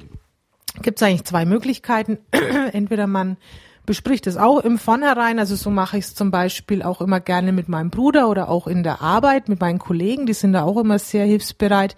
Gibt 0.83 1.01
es 1.01 1.07
eigentlich 1.07 1.23
zwei 1.23 1.45
Möglichkeiten. 1.45 2.19
Entweder 2.71 3.07
man 3.07 3.37
bespricht 3.87 4.27
es 4.27 4.37
auch 4.37 4.59
im 4.59 4.77
Vornherein, 4.77 5.39
also 5.39 5.55
so 5.55 5.71
mache 5.71 5.97
ich 5.97 6.05
es 6.05 6.13
zum 6.13 6.29
Beispiel 6.29 6.83
auch 6.83 7.01
immer 7.01 7.19
gerne 7.19 7.51
mit 7.51 7.67
meinem 7.67 7.89
Bruder 7.89 8.29
oder 8.29 8.47
auch 8.47 8.67
in 8.67 8.83
der 8.83 9.01
Arbeit 9.01 9.49
mit 9.49 9.59
meinen 9.59 9.79
Kollegen, 9.79 10.27
die 10.27 10.33
sind 10.33 10.53
da 10.53 10.61
auch 10.61 10.77
immer 10.77 10.99
sehr 10.99 11.25
hilfsbereit. 11.25 11.95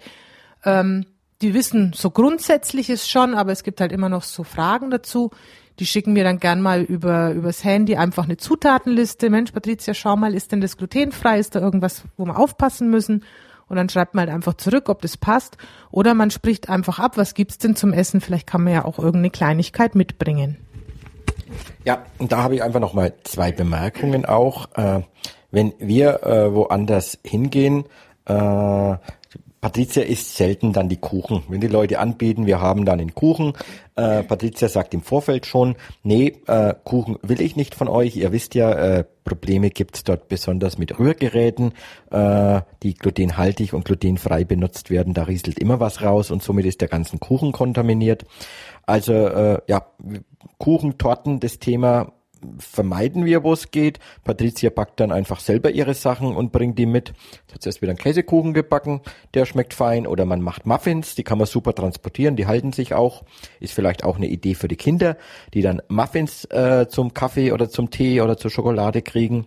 Ähm, 0.64 1.04
die 1.42 1.54
wissen 1.54 1.92
so 1.94 2.10
grundsätzliches 2.10 3.08
schon, 3.08 3.34
aber 3.34 3.52
es 3.52 3.64
gibt 3.64 3.80
halt 3.80 3.92
immer 3.92 4.08
noch 4.08 4.22
so 4.22 4.44
Fragen 4.44 4.90
dazu. 4.90 5.30
Die 5.78 5.86
schicken 5.86 6.12
mir 6.12 6.22
dann 6.22 6.38
gern 6.38 6.60
mal 6.60 6.82
über 6.82 7.32
übers 7.32 7.64
Handy 7.64 7.96
einfach 7.96 8.24
eine 8.24 8.36
Zutatenliste. 8.36 9.30
Mensch, 9.30 9.52
Patricia, 9.52 9.94
schau 9.94 10.16
mal, 10.16 10.34
ist 10.34 10.52
denn 10.52 10.60
das 10.60 10.76
glutenfrei? 10.76 11.38
Ist 11.38 11.54
da 11.54 11.60
irgendwas, 11.60 12.04
wo 12.16 12.24
wir 12.26 12.38
aufpassen 12.38 12.90
müssen? 12.90 13.24
Und 13.68 13.76
dann 13.76 13.88
schreibt 13.88 14.14
man 14.14 14.26
halt 14.26 14.34
einfach 14.34 14.54
zurück, 14.54 14.88
ob 14.88 15.00
das 15.02 15.16
passt. 15.16 15.56
Oder 15.90 16.14
man 16.14 16.30
spricht 16.30 16.68
einfach 16.68 16.98
ab, 16.98 17.16
was 17.16 17.34
gibt's 17.34 17.58
denn 17.58 17.74
zum 17.74 17.92
Essen? 17.92 18.20
Vielleicht 18.20 18.46
kann 18.46 18.62
man 18.62 18.74
ja 18.74 18.84
auch 18.84 18.98
irgendeine 18.98 19.30
Kleinigkeit 19.30 19.94
mitbringen. 19.94 20.58
Ja, 21.84 22.04
und 22.18 22.32
da 22.32 22.42
habe 22.42 22.54
ich 22.54 22.62
einfach 22.62 22.80
noch 22.80 22.92
mal 22.92 23.14
zwei 23.24 23.50
Bemerkungen 23.50 24.26
auch. 24.26 24.68
Äh, 24.74 25.00
wenn 25.50 25.72
wir 25.78 26.22
äh, 26.22 26.54
woanders 26.54 27.18
hingehen, 27.24 27.84
äh, 28.26 28.96
Patricia 29.62 30.02
isst 30.02 30.36
selten 30.36 30.72
dann 30.72 30.88
die 30.88 30.96
Kuchen. 30.96 31.44
Wenn 31.48 31.60
die 31.60 31.68
Leute 31.68 32.00
anbieten, 32.00 32.46
wir 32.46 32.60
haben 32.60 32.84
dann 32.84 32.98
den 32.98 33.14
Kuchen, 33.14 33.52
äh, 33.94 34.24
Patricia 34.24 34.68
sagt 34.68 34.92
im 34.92 35.02
Vorfeld 35.02 35.46
schon, 35.46 35.76
nee, 36.02 36.34
äh, 36.48 36.74
Kuchen 36.82 37.16
will 37.22 37.40
ich 37.40 37.54
nicht 37.54 37.76
von 37.76 37.86
euch. 37.86 38.16
Ihr 38.16 38.32
wisst 38.32 38.56
ja, 38.56 38.72
äh, 38.72 39.04
Probleme 39.22 39.70
gibt's 39.70 40.02
dort 40.02 40.26
besonders 40.26 40.78
mit 40.78 40.98
Rührgeräten, 40.98 41.74
äh, 42.10 42.62
die 42.82 42.94
glutenhaltig 42.94 43.72
und 43.72 43.84
glutenfrei 43.84 44.42
benutzt 44.42 44.90
werden. 44.90 45.14
Da 45.14 45.22
rieselt 45.22 45.60
immer 45.60 45.78
was 45.78 46.02
raus 46.02 46.32
und 46.32 46.42
somit 46.42 46.66
ist 46.66 46.80
der 46.80 46.88
ganze 46.88 47.18
Kuchen 47.18 47.52
kontaminiert. 47.52 48.24
Also 48.84 49.12
äh, 49.12 49.60
ja, 49.68 49.86
Kuchen, 50.58 50.98
Torten, 50.98 51.38
das 51.38 51.60
Thema 51.60 52.12
vermeiden 52.58 53.24
wir, 53.24 53.42
wo 53.44 53.52
es 53.52 53.70
geht. 53.70 53.98
Patricia 54.24 54.70
backt 54.70 55.00
dann 55.00 55.12
einfach 55.12 55.40
selber 55.40 55.70
ihre 55.70 55.94
Sachen 55.94 56.34
und 56.34 56.52
bringt 56.52 56.78
die 56.78 56.86
mit. 56.86 57.12
Jetzt 57.32 57.54
hat 57.54 57.62
sie 57.62 57.68
erst 57.68 57.82
wieder 57.82 57.94
Käsekuchen 57.94 58.54
gebacken, 58.54 59.00
der 59.34 59.46
schmeckt 59.46 59.74
fein. 59.74 60.06
Oder 60.06 60.24
man 60.24 60.40
macht 60.40 60.66
Muffins, 60.66 61.14
die 61.14 61.24
kann 61.24 61.38
man 61.38 61.46
super 61.46 61.74
transportieren, 61.74 62.36
die 62.36 62.46
halten 62.46 62.72
sich 62.72 62.94
auch. 62.94 63.24
Ist 63.60 63.74
vielleicht 63.74 64.04
auch 64.04 64.16
eine 64.16 64.26
Idee 64.26 64.54
für 64.54 64.68
die 64.68 64.76
Kinder, 64.76 65.16
die 65.54 65.62
dann 65.62 65.82
Muffins 65.88 66.44
äh, 66.46 66.86
zum 66.88 67.14
Kaffee 67.14 67.52
oder 67.52 67.68
zum 67.68 67.90
Tee 67.90 68.20
oder 68.20 68.36
zur 68.36 68.50
Schokolade 68.50 69.02
kriegen. 69.02 69.46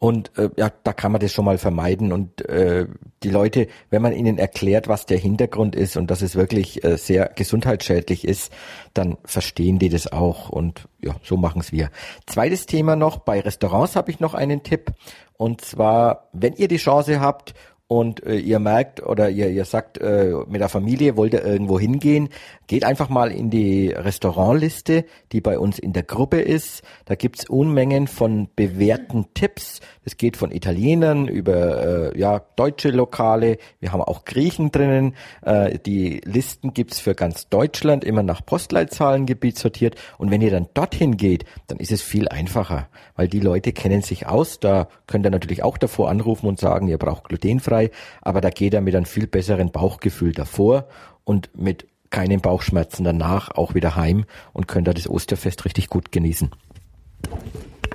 Und 0.00 0.36
äh, 0.38 0.48
ja, 0.56 0.72
da 0.82 0.94
kann 0.94 1.12
man 1.12 1.20
das 1.20 1.30
schon 1.30 1.44
mal 1.44 1.58
vermeiden. 1.58 2.10
Und 2.10 2.48
äh, 2.48 2.86
die 3.22 3.28
Leute, 3.28 3.68
wenn 3.90 4.00
man 4.00 4.14
ihnen 4.14 4.38
erklärt, 4.38 4.88
was 4.88 5.04
der 5.04 5.18
Hintergrund 5.18 5.76
ist 5.76 5.98
und 5.98 6.10
dass 6.10 6.22
es 6.22 6.36
wirklich 6.36 6.82
äh, 6.82 6.96
sehr 6.96 7.30
gesundheitsschädlich 7.36 8.26
ist, 8.26 8.50
dann 8.94 9.18
verstehen 9.26 9.78
die 9.78 9.90
das 9.90 10.10
auch. 10.10 10.48
Und 10.48 10.88
ja, 11.00 11.14
so 11.22 11.36
machen 11.36 11.60
es 11.60 11.70
wir. 11.70 11.90
Zweites 12.24 12.64
Thema 12.64 12.96
noch, 12.96 13.18
bei 13.18 13.40
Restaurants 13.40 13.94
habe 13.94 14.10
ich 14.10 14.20
noch 14.20 14.32
einen 14.32 14.62
Tipp. 14.62 14.90
Und 15.36 15.60
zwar, 15.60 16.28
wenn 16.32 16.54
ihr 16.54 16.68
die 16.68 16.78
Chance 16.78 17.20
habt 17.20 17.52
und 17.90 18.24
äh, 18.24 18.36
ihr 18.36 18.60
merkt 18.60 19.04
oder 19.04 19.30
ihr, 19.30 19.50
ihr 19.50 19.64
sagt, 19.64 19.98
äh, 19.98 20.32
mit 20.46 20.60
der 20.60 20.68
Familie 20.68 21.16
wollt 21.16 21.34
ihr 21.34 21.44
irgendwo 21.44 21.80
hingehen, 21.80 22.28
geht 22.68 22.84
einfach 22.84 23.08
mal 23.08 23.32
in 23.32 23.50
die 23.50 23.88
Restaurantliste, 23.88 25.04
die 25.32 25.40
bei 25.40 25.58
uns 25.58 25.80
in 25.80 25.92
der 25.92 26.04
Gruppe 26.04 26.40
ist. 26.40 26.84
Da 27.06 27.16
gibt's 27.16 27.50
Unmengen 27.50 28.06
von 28.06 28.48
bewährten 28.54 29.34
Tipps. 29.34 29.80
Es 30.04 30.16
geht 30.16 30.36
von 30.36 30.52
Italienern 30.52 31.26
über 31.26 32.12
äh, 32.14 32.18
ja, 32.18 32.40
deutsche 32.54 32.90
Lokale. 32.90 33.58
Wir 33.80 33.90
haben 33.90 34.02
auch 34.02 34.24
Griechen 34.24 34.70
drinnen. 34.70 35.16
Äh, 35.42 35.80
die 35.80 36.20
Listen 36.24 36.72
gibt's 36.72 37.00
für 37.00 37.16
ganz 37.16 37.48
Deutschland, 37.48 38.04
immer 38.04 38.22
nach 38.22 38.46
Postleitzahlengebiet 38.46 39.58
sortiert. 39.58 39.96
Und 40.16 40.30
wenn 40.30 40.42
ihr 40.42 40.52
dann 40.52 40.68
dorthin 40.74 41.16
geht, 41.16 41.44
dann 41.66 41.78
ist 41.78 41.90
es 41.90 42.02
viel 42.02 42.28
einfacher, 42.28 42.86
weil 43.16 43.26
die 43.26 43.40
Leute 43.40 43.72
kennen 43.72 44.02
sich 44.02 44.28
aus. 44.28 44.60
Da 44.60 44.86
könnt 45.08 45.26
ihr 45.26 45.30
natürlich 45.30 45.64
auch 45.64 45.76
davor 45.76 46.08
anrufen 46.08 46.46
und 46.46 46.60
sagen, 46.60 46.86
ihr 46.86 46.98
braucht 46.98 47.24
glutenfrei 47.24 47.79
frei, 47.80 47.90
aber 48.20 48.40
da 48.40 48.50
geht 48.50 48.74
er 48.74 48.80
mit 48.80 48.94
einem 48.94 49.06
viel 49.06 49.26
besseren 49.26 49.70
Bauchgefühl 49.70 50.32
davor 50.32 50.86
und 51.24 51.50
mit 51.56 51.86
keinen 52.10 52.40
Bauchschmerzen 52.40 53.04
danach 53.04 53.50
auch 53.52 53.74
wieder 53.74 53.96
heim 53.96 54.24
und 54.52 54.66
könnt 54.66 54.88
da 54.88 54.92
das 54.92 55.08
Osterfest 55.08 55.64
richtig 55.64 55.88
gut 55.88 56.10
genießen. 56.12 56.50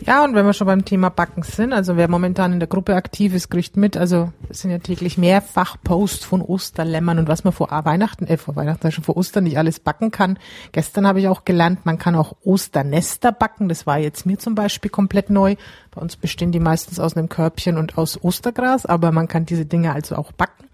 Ja, 0.06 0.24
und 0.24 0.36
wenn 0.36 0.46
wir 0.46 0.54
schon 0.54 0.68
beim 0.68 0.86
Thema 0.86 1.10
Backen 1.10 1.42
sind, 1.42 1.74
also 1.74 1.98
wer 1.98 2.08
momentan 2.08 2.54
in 2.54 2.60
der 2.60 2.68
Gruppe 2.68 2.94
aktiv 2.94 3.34
ist, 3.34 3.50
kriegt 3.50 3.76
mit, 3.76 3.98
also 3.98 4.32
es 4.50 4.62
sind 4.62 4.70
ja 4.70 4.78
täglich 4.78 5.18
mehrfach 5.18 5.78
Posts 5.84 6.26
von 6.26 6.42
Osterlämmern 6.44 7.18
und 7.18 7.28
was 7.28 7.44
man 7.44 7.54
vor 7.54 7.70
Weihnachten, 7.72 8.28
äh, 8.28 8.38
vor 8.38 8.56
Weihnachten, 8.56 8.92
schon 8.92 9.04
vor 9.04 9.18
Ostern 9.18 9.46
nicht 9.46 9.58
alles 9.58 9.80
backen 9.80 10.12
kann. 10.12 10.38
Gestern 10.74 11.08
habe 11.08 11.22
ich 11.22 11.28
auch 11.28 11.44
gelernt, 11.44 11.88
man 11.88 11.98
kann 11.98 12.14
auch 12.14 12.36
Osternester 12.44 13.32
backen. 13.32 13.68
Das 13.68 13.88
war 13.88 13.98
jetzt 13.98 14.28
mir 14.28 14.38
zum 14.38 14.54
Beispiel 14.54 14.92
komplett 14.92 15.32
neu. 15.32 15.56
Bei 15.90 16.02
uns 16.02 16.18
bestehen 16.18 16.52
die 16.52 16.60
meistens 16.60 17.00
aus 17.00 17.18
einem 17.18 17.28
Körbchen 17.28 17.76
und 17.76 17.98
aus 17.98 18.24
Ostergras, 18.24 18.86
aber 18.86 19.12
man 19.12 19.28
kann 19.28 19.48
diese 19.48 19.66
Dinge 19.66 19.92
also 19.92 20.18
auch 20.18 20.32
backen. 20.34 20.66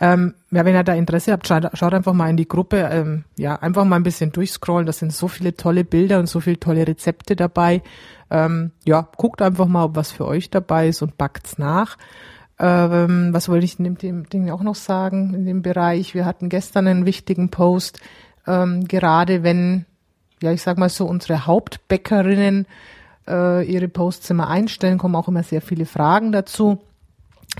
Ähm, 0.00 0.34
ja, 0.50 0.64
wenn 0.64 0.74
ihr 0.74 0.82
da 0.82 0.94
Interesse 0.94 1.30
habt, 1.30 1.46
schaut, 1.46 1.70
schaut 1.74 1.94
einfach 1.94 2.12
mal 2.12 2.28
in 2.28 2.36
die 2.36 2.48
Gruppe. 2.48 2.88
Ähm, 2.90 3.24
ja, 3.36 3.54
einfach 3.54 3.84
mal 3.84 3.96
ein 3.96 4.02
bisschen 4.02 4.32
durchscrollen. 4.32 4.86
Da 4.86 4.92
sind 4.92 5.12
so 5.12 5.28
viele 5.28 5.56
tolle 5.56 5.84
Bilder 5.84 6.18
und 6.18 6.26
so 6.26 6.40
viele 6.40 6.58
tolle 6.58 6.86
Rezepte 6.86 7.36
dabei. 7.36 7.80
Ähm, 8.30 8.72
ja, 8.84 9.08
guckt 9.16 9.42
einfach 9.42 9.66
mal, 9.66 9.84
ob 9.84 9.96
was 9.96 10.12
für 10.12 10.26
euch 10.26 10.50
dabei 10.50 10.88
ist 10.88 11.02
und 11.02 11.16
backt's 11.16 11.58
nach. 11.58 11.96
Ähm, 12.58 13.32
was 13.32 13.48
wollte 13.48 13.64
ich 13.64 13.78
in 13.78 13.96
dem 13.96 14.28
Ding 14.28 14.50
auch 14.50 14.62
noch 14.62 14.76
sagen 14.76 15.34
in 15.34 15.44
dem 15.44 15.62
Bereich? 15.62 16.14
Wir 16.14 16.24
hatten 16.24 16.48
gestern 16.48 16.86
einen 16.86 17.06
wichtigen 17.06 17.50
Post, 17.50 18.00
ähm, 18.46 18.86
gerade 18.86 19.42
wenn, 19.42 19.86
ja, 20.40 20.52
ich 20.52 20.62
sag 20.62 20.78
mal 20.78 20.88
so, 20.88 21.06
unsere 21.06 21.46
Hauptbäckerinnen 21.46 22.66
äh, 23.26 23.64
ihre 23.64 23.88
Posts 23.88 24.30
immer 24.30 24.48
einstellen, 24.48 24.98
kommen 24.98 25.16
auch 25.16 25.28
immer 25.28 25.42
sehr 25.42 25.62
viele 25.62 25.86
Fragen 25.86 26.32
dazu. 26.32 26.78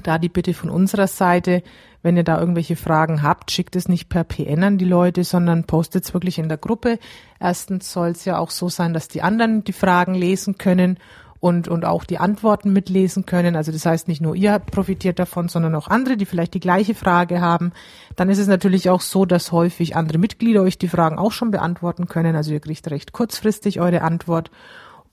Da 0.03 0.19
die 0.19 0.29
Bitte 0.29 0.55
von 0.55 0.71
unserer 0.71 1.07
Seite, 1.07 1.63
wenn 2.05 2.19
ihr 2.19 2.23
da 2.23 2.39
irgendwelche 2.39 2.77
Fragen 2.77 3.23
habt, 3.23 3.51
schickt 3.51 3.75
es 3.77 3.89
nicht 3.89 4.11
per 4.11 4.25
PN 4.25 4.63
an 4.63 4.79
die 4.79 4.85
Leute, 4.85 5.25
sondern 5.25 5.65
postet 5.65 6.05
es 6.05 6.13
wirklich 6.13 6.39
in 6.39 6.51
der 6.51 6.59
Gruppe. 6.59 6.99
Erstens 7.41 7.91
soll 7.91 8.11
es 8.11 8.27
ja 8.27 8.39
auch 8.39 8.51
so 8.51 8.69
sein, 8.69 8.93
dass 8.93 9.09
die 9.09 9.23
anderen 9.23 9.65
die 9.65 9.73
Fragen 9.73 10.15
lesen 10.15 10.59
können 10.59 10.99
und, 11.41 11.67
und 11.67 11.87
auch 11.87 12.05
die 12.05 12.19
Antworten 12.19 12.75
mitlesen 12.75 13.25
können. 13.25 13.57
Also 13.57 13.73
das 13.73 13.87
heißt, 13.87 14.07
nicht 14.07 14.21
nur 14.21 14.37
ihr 14.37 14.59
profitiert 14.59 15.19
davon, 15.19 15.49
sondern 15.49 15.75
auch 15.75 15.89
andere, 15.89 16.19
die 16.19 16.27
vielleicht 16.27 16.53
die 16.53 16.61
gleiche 16.61 16.95
Frage 16.95 17.41
haben. 17.41 17.73
Dann 18.17 18.29
ist 18.29 18.39
es 18.39 18.49
natürlich 18.49 18.91
auch 18.91 19.01
so, 19.01 19.25
dass 19.25 19.51
häufig 19.51 19.97
andere 19.97 20.19
Mitglieder 20.19 20.61
euch 20.61 20.77
die 20.77 20.89
Fragen 20.89 21.19
auch 21.19 21.33
schon 21.33 21.51
beantworten 21.51 22.07
können. 22.07 22.37
Also 22.37 22.53
ihr 22.53 22.61
kriegt 22.61 22.91
recht 22.91 23.13
kurzfristig 23.13 23.81
eure 23.81 24.03
Antwort. 24.03 24.51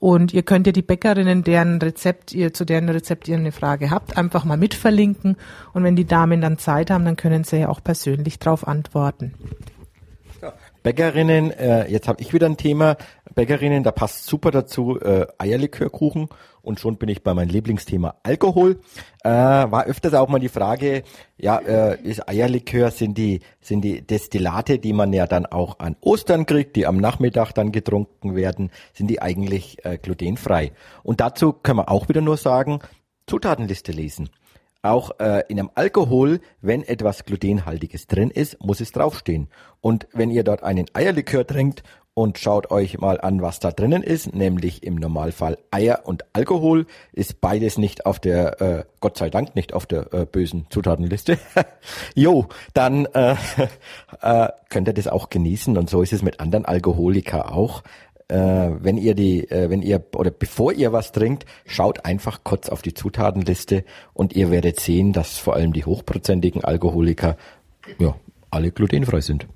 Und 0.02 0.34
ihr 0.34 0.42
könnt 0.42 0.66
ja 0.66 0.72
die 0.72 0.82
Bäckerinnen, 0.82 1.44
deren 1.44 1.80
Rezept 1.80 2.32
ihr, 2.32 2.52
zu 2.52 2.64
deren 2.64 2.88
Rezept 2.88 3.28
ihr 3.28 3.36
eine 3.36 3.52
Frage 3.52 3.92
habt, 3.92 4.16
einfach 4.16 4.44
mal 4.44 4.56
mitverlinken. 4.56 5.36
Und 5.74 5.84
wenn 5.84 5.94
die 5.94 6.06
Damen 6.06 6.40
dann 6.40 6.58
Zeit 6.58 6.90
haben, 6.90 7.04
dann 7.04 7.14
können 7.14 7.44
sie 7.44 7.58
ja 7.58 7.68
auch 7.68 7.80
persönlich 7.84 8.40
darauf 8.40 8.66
antworten. 8.66 9.32
Bäckerinnen, 10.82 11.50
äh, 11.52 11.88
jetzt 11.88 12.08
habe 12.08 12.20
ich 12.20 12.32
wieder 12.32 12.46
ein 12.46 12.56
Thema. 12.56 12.96
Bäckerinnen, 13.34 13.82
da 13.82 13.92
passt 13.92 14.26
super 14.26 14.50
dazu 14.50 14.98
äh, 15.00 15.26
Eierlikörkuchen 15.38 16.28
und 16.60 16.80
schon 16.80 16.96
bin 16.96 17.08
ich 17.08 17.22
bei 17.22 17.34
meinem 17.34 17.50
Lieblingsthema 17.50 18.16
Alkohol. 18.22 18.80
Äh, 19.22 19.30
war 19.30 19.84
öfters 19.84 20.14
auch 20.14 20.28
mal 20.28 20.40
die 20.40 20.48
Frage, 20.48 21.04
ja, 21.38 21.58
äh, 21.58 22.00
ist 22.02 22.28
Eierlikör 22.28 22.90
sind 22.90 23.16
die 23.16 23.40
sind 23.60 23.82
die 23.82 24.02
Destillate, 24.02 24.78
die 24.78 24.92
man 24.92 25.12
ja 25.12 25.26
dann 25.26 25.46
auch 25.46 25.78
an 25.78 25.96
Ostern 26.00 26.46
kriegt, 26.46 26.76
die 26.76 26.86
am 26.86 26.96
Nachmittag 26.96 27.52
dann 27.52 27.72
getrunken 27.72 28.34
werden, 28.34 28.70
sind 28.92 29.08
die 29.08 29.22
eigentlich 29.22 29.84
äh, 29.84 29.98
glutenfrei? 29.98 30.72
Und 31.02 31.20
dazu 31.20 31.52
können 31.52 31.78
wir 31.78 31.90
auch 31.90 32.08
wieder 32.08 32.20
nur 32.20 32.36
sagen, 32.36 32.80
Zutatenliste 33.26 33.92
lesen. 33.92 34.30
Auch 34.82 35.20
äh, 35.20 35.44
in 35.48 35.60
einem 35.60 35.70
Alkohol, 35.76 36.40
wenn 36.60 36.82
etwas 36.82 37.24
glutenhaltiges 37.24 38.08
drin 38.08 38.30
ist, 38.30 38.60
muss 38.60 38.80
es 38.80 38.90
draufstehen. 38.90 39.48
Und 39.80 40.08
wenn 40.12 40.30
ihr 40.30 40.42
dort 40.42 40.64
einen 40.64 40.86
Eierlikör 40.92 41.46
trinkt 41.46 41.84
und 42.14 42.38
schaut 42.38 42.70
euch 42.70 42.98
mal 42.98 43.20
an, 43.20 43.40
was 43.40 43.60
da 43.60 43.70
drinnen 43.70 44.02
ist, 44.02 44.34
nämlich 44.34 44.82
im 44.82 44.96
Normalfall 44.96 45.56
Eier 45.70 46.00
und 46.04 46.24
Alkohol, 46.34 46.86
ist 47.12 47.40
beides 47.40 47.78
nicht 47.78 48.06
auf 48.06 48.18
der, 48.18 48.60
äh, 48.60 48.84
Gott 49.00 49.16
sei 49.16 49.30
Dank 49.30 49.54
nicht 49.54 49.72
auf 49.72 49.86
der 49.86 50.12
äh, 50.12 50.26
bösen 50.26 50.66
Zutatenliste. 50.68 51.38
jo, 52.14 52.48
dann 52.74 53.06
äh, 53.06 53.36
äh, 54.20 54.48
könnt 54.68 54.88
ihr 54.88 54.94
das 54.94 55.06
auch 55.06 55.30
genießen 55.30 55.78
und 55.78 55.88
so 55.88 56.02
ist 56.02 56.12
es 56.12 56.22
mit 56.22 56.40
anderen 56.40 56.66
Alkoholika 56.66 57.42
auch. 57.42 57.82
Äh, 58.32 58.82
wenn 58.82 58.96
ihr 58.96 59.14
die, 59.14 59.50
äh, 59.50 59.68
wenn 59.68 59.82
ihr 59.82 60.02
oder 60.16 60.30
bevor 60.30 60.72
ihr 60.72 60.90
was 60.90 61.12
trinkt, 61.12 61.44
schaut 61.66 62.06
einfach 62.06 62.40
kurz 62.44 62.70
auf 62.70 62.80
die 62.80 62.94
Zutatenliste 62.94 63.84
und 64.14 64.32
ihr 64.32 64.50
werdet 64.50 64.80
sehen, 64.80 65.12
dass 65.12 65.36
vor 65.36 65.54
allem 65.54 65.74
die 65.74 65.84
hochprozentigen 65.84 66.64
Alkoholiker 66.64 67.36
ja 67.98 68.14
alle 68.50 68.70
glutenfrei 68.70 69.20
sind. 69.20 69.46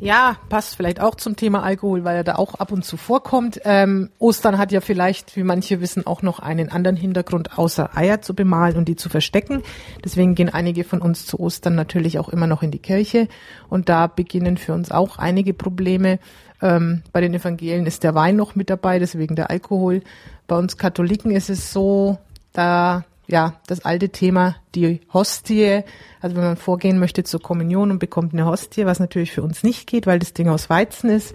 Ja, 0.00 0.36
passt 0.48 0.76
vielleicht 0.76 1.00
auch 1.00 1.16
zum 1.16 1.34
Thema 1.34 1.64
Alkohol, 1.64 2.04
weil 2.04 2.18
er 2.18 2.24
da 2.24 2.36
auch 2.36 2.54
ab 2.54 2.70
und 2.70 2.84
zu 2.84 2.96
vorkommt. 2.96 3.60
Ähm, 3.64 4.10
Ostern 4.20 4.56
hat 4.56 4.70
ja 4.70 4.80
vielleicht, 4.80 5.34
wie 5.34 5.42
manche 5.42 5.80
wissen, 5.80 6.06
auch 6.06 6.22
noch 6.22 6.38
einen 6.38 6.70
anderen 6.70 6.96
Hintergrund, 6.96 7.58
außer 7.58 7.96
Eier 7.96 8.22
zu 8.22 8.34
bemalen 8.34 8.76
und 8.76 8.86
die 8.86 8.94
zu 8.94 9.08
verstecken. 9.08 9.62
Deswegen 10.04 10.36
gehen 10.36 10.50
einige 10.50 10.84
von 10.84 11.02
uns 11.02 11.26
zu 11.26 11.40
Ostern 11.40 11.74
natürlich 11.74 12.20
auch 12.20 12.28
immer 12.28 12.46
noch 12.46 12.62
in 12.62 12.70
die 12.70 12.78
Kirche. 12.78 13.26
Und 13.68 13.88
da 13.88 14.06
beginnen 14.06 14.56
für 14.56 14.72
uns 14.72 14.92
auch 14.92 15.18
einige 15.18 15.52
Probleme. 15.52 16.20
Ähm, 16.60 17.02
bei 17.12 17.20
den 17.20 17.34
Evangelien 17.34 17.86
ist 17.86 18.02
der 18.02 18.14
Wein 18.14 18.36
noch 18.36 18.54
mit 18.54 18.70
dabei, 18.70 18.98
deswegen 18.98 19.36
der 19.36 19.50
Alkohol. 19.50 20.02
Bei 20.46 20.56
uns 20.56 20.76
Katholiken 20.76 21.30
ist 21.30 21.50
es 21.50 21.72
so, 21.72 22.18
da 22.52 23.04
ja, 23.28 23.60
das 23.66 23.84
alte 23.84 24.08
Thema, 24.08 24.56
die 24.74 25.00
Hostie. 25.12 25.82
Also 26.20 26.34
wenn 26.34 26.44
man 26.44 26.56
vorgehen 26.56 26.98
möchte 26.98 27.24
zur 27.24 27.40
Kommunion 27.40 27.90
und 27.90 27.98
bekommt 27.98 28.32
eine 28.32 28.46
Hostie, 28.46 28.86
was 28.86 29.00
natürlich 29.00 29.32
für 29.32 29.42
uns 29.42 29.62
nicht 29.62 29.86
geht, 29.86 30.06
weil 30.06 30.18
das 30.18 30.32
Ding 30.32 30.48
aus 30.48 30.70
Weizen 30.70 31.10
ist. 31.10 31.34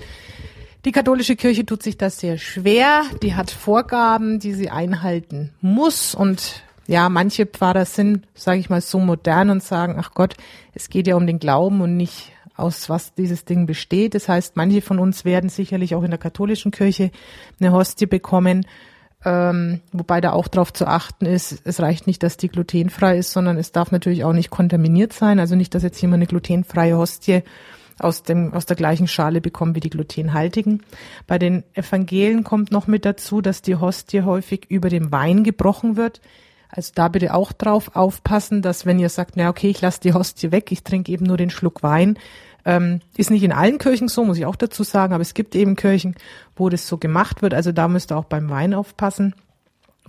Die 0.85 0.91
katholische 0.91 1.35
Kirche 1.35 1.65
tut 1.65 1.83
sich 1.83 1.97
das 1.97 2.19
sehr 2.19 2.37
schwer. 2.37 3.03
Die 3.21 3.35
hat 3.35 3.51
Vorgaben, 3.51 4.39
die 4.39 4.53
sie 4.53 4.69
einhalten 4.69 5.51
muss. 5.61 6.15
Und 6.15 6.63
ja, 6.87 7.07
manche 7.09 7.45
Pfarrer 7.45 7.85
sind, 7.85 8.27
sage 8.33 8.59
ich 8.59 8.69
mal, 8.69 8.81
so 8.81 8.99
modern 8.99 9.51
und 9.51 9.63
sagen, 9.63 9.95
ach 9.97 10.11
Gott, 10.13 10.35
es 10.73 10.89
geht 10.89 11.07
ja 11.07 11.15
um 11.15 11.27
den 11.27 11.39
Glauben 11.39 11.79
und 11.79 11.95
nicht 11.95 12.33
aus 12.55 12.89
was 12.89 13.13
dieses 13.13 13.45
Ding 13.45 13.65
besteht. 13.65 14.15
Das 14.15 14.29
heißt, 14.29 14.55
manche 14.55 14.81
von 14.81 14.99
uns 14.99 15.25
werden 15.25 15.49
sicherlich 15.49 15.95
auch 15.95 16.03
in 16.03 16.11
der 16.11 16.19
katholischen 16.19 16.71
Kirche 16.71 17.11
eine 17.59 17.71
Hostie 17.71 18.05
bekommen 18.05 18.65
ähm, 19.25 19.79
wobei 19.91 20.19
da 20.19 20.33
auch 20.33 20.47
darauf 20.47 20.73
zu 20.73 20.85
achten 20.85 21.25
ist, 21.25 21.61
es 21.63 21.79
reicht 21.79 22.07
nicht, 22.07 22.23
dass 22.23 22.37
die 22.37 22.49
glutenfrei 22.49 23.17
ist, 23.17 23.31
sondern 23.31 23.57
es 23.57 23.71
darf 23.71 23.91
natürlich 23.91 24.23
auch 24.23 24.33
nicht 24.33 24.49
kontaminiert 24.49 25.13
sein. 25.13 25.39
Also 25.39 25.55
nicht, 25.55 25.73
dass 25.75 25.83
jetzt 25.83 26.01
jemand 26.01 26.19
eine 26.19 26.27
glutenfreie 26.27 26.97
Hostie 26.97 27.43
aus, 27.99 28.23
dem, 28.23 28.53
aus 28.53 28.65
der 28.65 28.75
gleichen 28.75 29.07
Schale 29.07 29.39
bekommt 29.39 29.75
wie 29.75 29.79
die 29.79 29.89
glutenhaltigen. 29.89 30.83
Bei 31.25 31.39
den 31.39 31.63
Evangelien 31.73 32.43
kommt 32.43 32.71
noch 32.71 32.87
mit 32.87 33.05
dazu, 33.05 33.39
dass 33.39 33.61
die 33.61 33.77
Hostie 33.77 34.23
häufig 34.23 34.65
über 34.69 34.89
dem 34.89 35.11
Wein 35.11 35.43
gebrochen 35.43 35.95
wird. 35.95 36.19
Also 36.75 36.91
da 36.95 37.07
bitte 37.07 37.35
auch 37.35 37.51
drauf 37.51 37.95
aufpassen, 37.95 38.63
dass 38.63 38.87
wenn 38.87 38.97
ihr 38.97 39.09
sagt, 39.09 39.37
na 39.37 39.49
okay, 39.49 39.69
ich 39.69 39.81
lasse 39.81 40.01
die 40.01 40.13
Hostie 40.13 40.51
weg, 40.51 40.71
ich 40.71 40.83
trinke 40.83 41.11
eben 41.11 41.25
nur 41.25 41.37
den 41.37 41.51
Schluck 41.51 41.83
Wein, 41.83 42.17
ähm, 42.65 43.01
ist 43.15 43.29
nicht 43.29 43.43
in 43.43 43.51
allen 43.51 43.77
Kirchen 43.77 44.07
so, 44.07 44.25
muss 44.25 44.39
ich 44.39 44.47
auch 44.47 44.55
dazu 44.55 44.81
sagen, 44.83 45.13
aber 45.13 45.21
es 45.21 45.35
gibt 45.35 45.55
eben 45.55 45.75
Kirchen, 45.75 46.15
wo 46.55 46.69
das 46.69 46.87
so 46.87 46.97
gemacht 46.97 47.43
wird. 47.43 47.53
Also 47.53 47.71
da 47.71 47.87
müsst 47.87 48.11
ihr 48.11 48.17
auch 48.17 48.25
beim 48.25 48.49
Wein 48.49 48.73
aufpassen. 48.73 49.35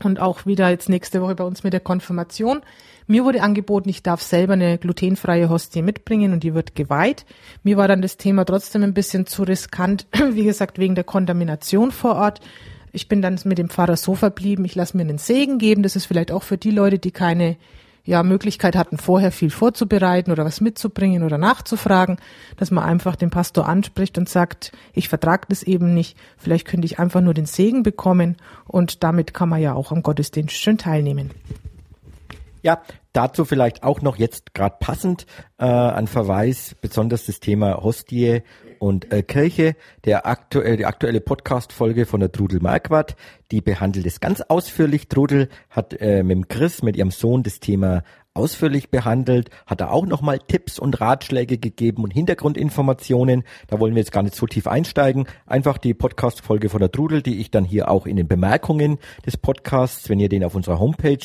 Und 0.03 0.21
auch 0.21 0.47
wieder 0.47 0.71
jetzt 0.71 0.89
nächste 0.89 1.21
Woche 1.21 1.35
bei 1.35 1.45
uns 1.45 1.65
mit 1.65 1.73
der 1.73 1.81
Konfirmation. 1.81 2.63
Mir 3.07 3.25
wurde 3.25 3.43
angeboten, 3.43 3.91
ich 3.91 4.03
darf 4.03 4.23
selber 4.23 4.55
eine 4.55 4.79
glutenfreie 4.79 5.51
Hostie 5.51 5.83
mitbringen 5.83 6.33
und 6.33 6.43
die 6.43 6.55
wird 6.55 6.75
geweiht. 6.75 7.27
Mir 7.63 7.77
war 7.77 7.89
dann 7.89 8.01
das 8.01 8.17
Thema 8.17 8.45
trotzdem 8.45 8.83
ein 8.83 8.95
bisschen 8.95 9.27
zu 9.27 9.43
riskant, 9.43 10.07
wie 10.33 10.45
gesagt, 10.45 10.79
wegen 10.79 10.95
der 10.95 11.05
Kontamination 11.05 11.93
vor 11.93 12.17
Ort. 12.17 12.41
Ich 12.95 13.09
bin 13.09 13.21
dann 13.21 13.39
mit 13.45 13.59
dem 13.59 13.71
Pfarrer 13.71 13.97
so 13.97 14.15
verblieben, 14.15 14.65
ich 14.65 14.77
lasse 14.77 14.97
mir 14.97 15.03
einen 15.03 15.19
Segen 15.19 15.59
geben. 15.59 15.83
Das 15.83 15.97
ist 15.97 16.07
vielleicht 16.07 16.31
auch 16.31 16.45
für 16.45 16.57
die 16.57 16.71
Leute, 16.71 17.01
die 17.01 17.11
keine 17.11 17.57
ja 18.05 18.23
Möglichkeit 18.23 18.77
hatten, 18.77 18.99
vorher 18.99 19.33
viel 19.33 19.51
vorzubereiten 19.51 20.31
oder 20.31 20.45
was 20.45 20.61
mitzubringen 20.61 21.25
oder 21.25 21.39
nachzufragen, 21.39 22.19
dass 22.57 22.71
man 22.71 22.85
einfach 22.85 23.17
den 23.17 23.31
Pastor 23.31 23.67
anspricht 23.67 24.17
und 24.19 24.29
sagt, 24.29 24.73
ich 24.93 25.09
vertrage 25.09 25.47
das 25.49 25.63
eben 25.63 25.93
nicht, 25.95 26.17
vielleicht 26.37 26.69
könnte 26.69 26.85
ich 26.85 26.99
einfach 26.99 27.21
nur 27.21 27.35
den 27.35 27.47
Segen 27.47 27.83
bekommen 27.83 28.37
und 28.67 29.03
damit 29.03 29.35
kann 29.35 29.49
man 29.49 29.61
ja 29.61 29.73
auch 29.73 29.91
am 29.91 30.03
Gottesdienst 30.03 30.55
schön 30.55 30.79
teilnehmen. 30.79 31.31
Ja, 32.63 32.83
dazu 33.13 33.45
vielleicht 33.45 33.83
auch 33.83 34.01
noch 34.03 34.17
jetzt 34.17 34.55
gerade 34.55 34.77
passend 34.81 35.27
äh, 35.59 35.65
ein 35.67 36.07
Verweis, 36.07 36.77
besonders 36.81 37.27
das 37.27 37.41
Thema 37.41 37.83
Hostie 37.83 38.43
und 38.85 39.11
äh, 39.13 39.23
Kirche, 39.23 39.77
der 40.05 40.27
aktuell, 40.27 40.77
die 40.77 40.85
aktuelle 40.85 41.23
Podcast-Folge 41.23 42.05
von 42.05 42.21
der 42.21 42.31
Trudel 42.31 42.61
Marquardt, 42.61 43.17
die 43.51 43.63
behandelt 43.63 44.05
es 44.05 44.21
ganz 44.21 44.43
ausführlich. 44.43 45.09
Trudel 45.09 45.49
hat 45.71 45.99
äh, 45.99 46.23
mit 46.23 46.51
Chris, 46.51 46.83
mit 46.83 46.95
ihrem 46.95 47.11
Sohn, 47.11 47.43
das 47.43 47.61
Thema 47.61 48.03
ausführlich 48.35 48.91
behandelt, 48.91 49.49
hat 49.65 49.81
er 49.81 49.91
auch 49.91 50.05
nochmal 50.05 50.39
Tipps 50.39 50.79
und 50.79 51.01
Ratschläge 51.01 51.57
gegeben 51.57 52.05
und 52.05 52.11
Hintergrundinformationen. 52.11 53.45
Da 53.69 53.81
wollen 53.81 53.95
wir 53.95 54.01
jetzt 54.01 54.13
gar 54.13 54.23
nicht 54.23 54.35
so 54.35 54.47
tief 54.47 54.67
einsteigen. 54.67 55.27
Einfach 55.47 55.79
die 55.79 55.95
Podcast-Folge 55.95 56.69
von 56.69 56.81
der 56.81 56.93
Trudel, 56.93 57.23
die 57.23 57.41
ich 57.41 57.51
dann 57.51 57.65
hier 57.65 57.91
auch 57.91 58.05
in 58.05 58.17
den 58.17 58.29
Bemerkungen 58.29 58.99
des 59.25 59.39
Podcasts, 59.39 60.11
wenn 60.11 60.21
ihr 60.21 60.29
den 60.29 60.45
auf 60.45 60.55
unserer 60.55 60.79
Homepage 60.79 61.25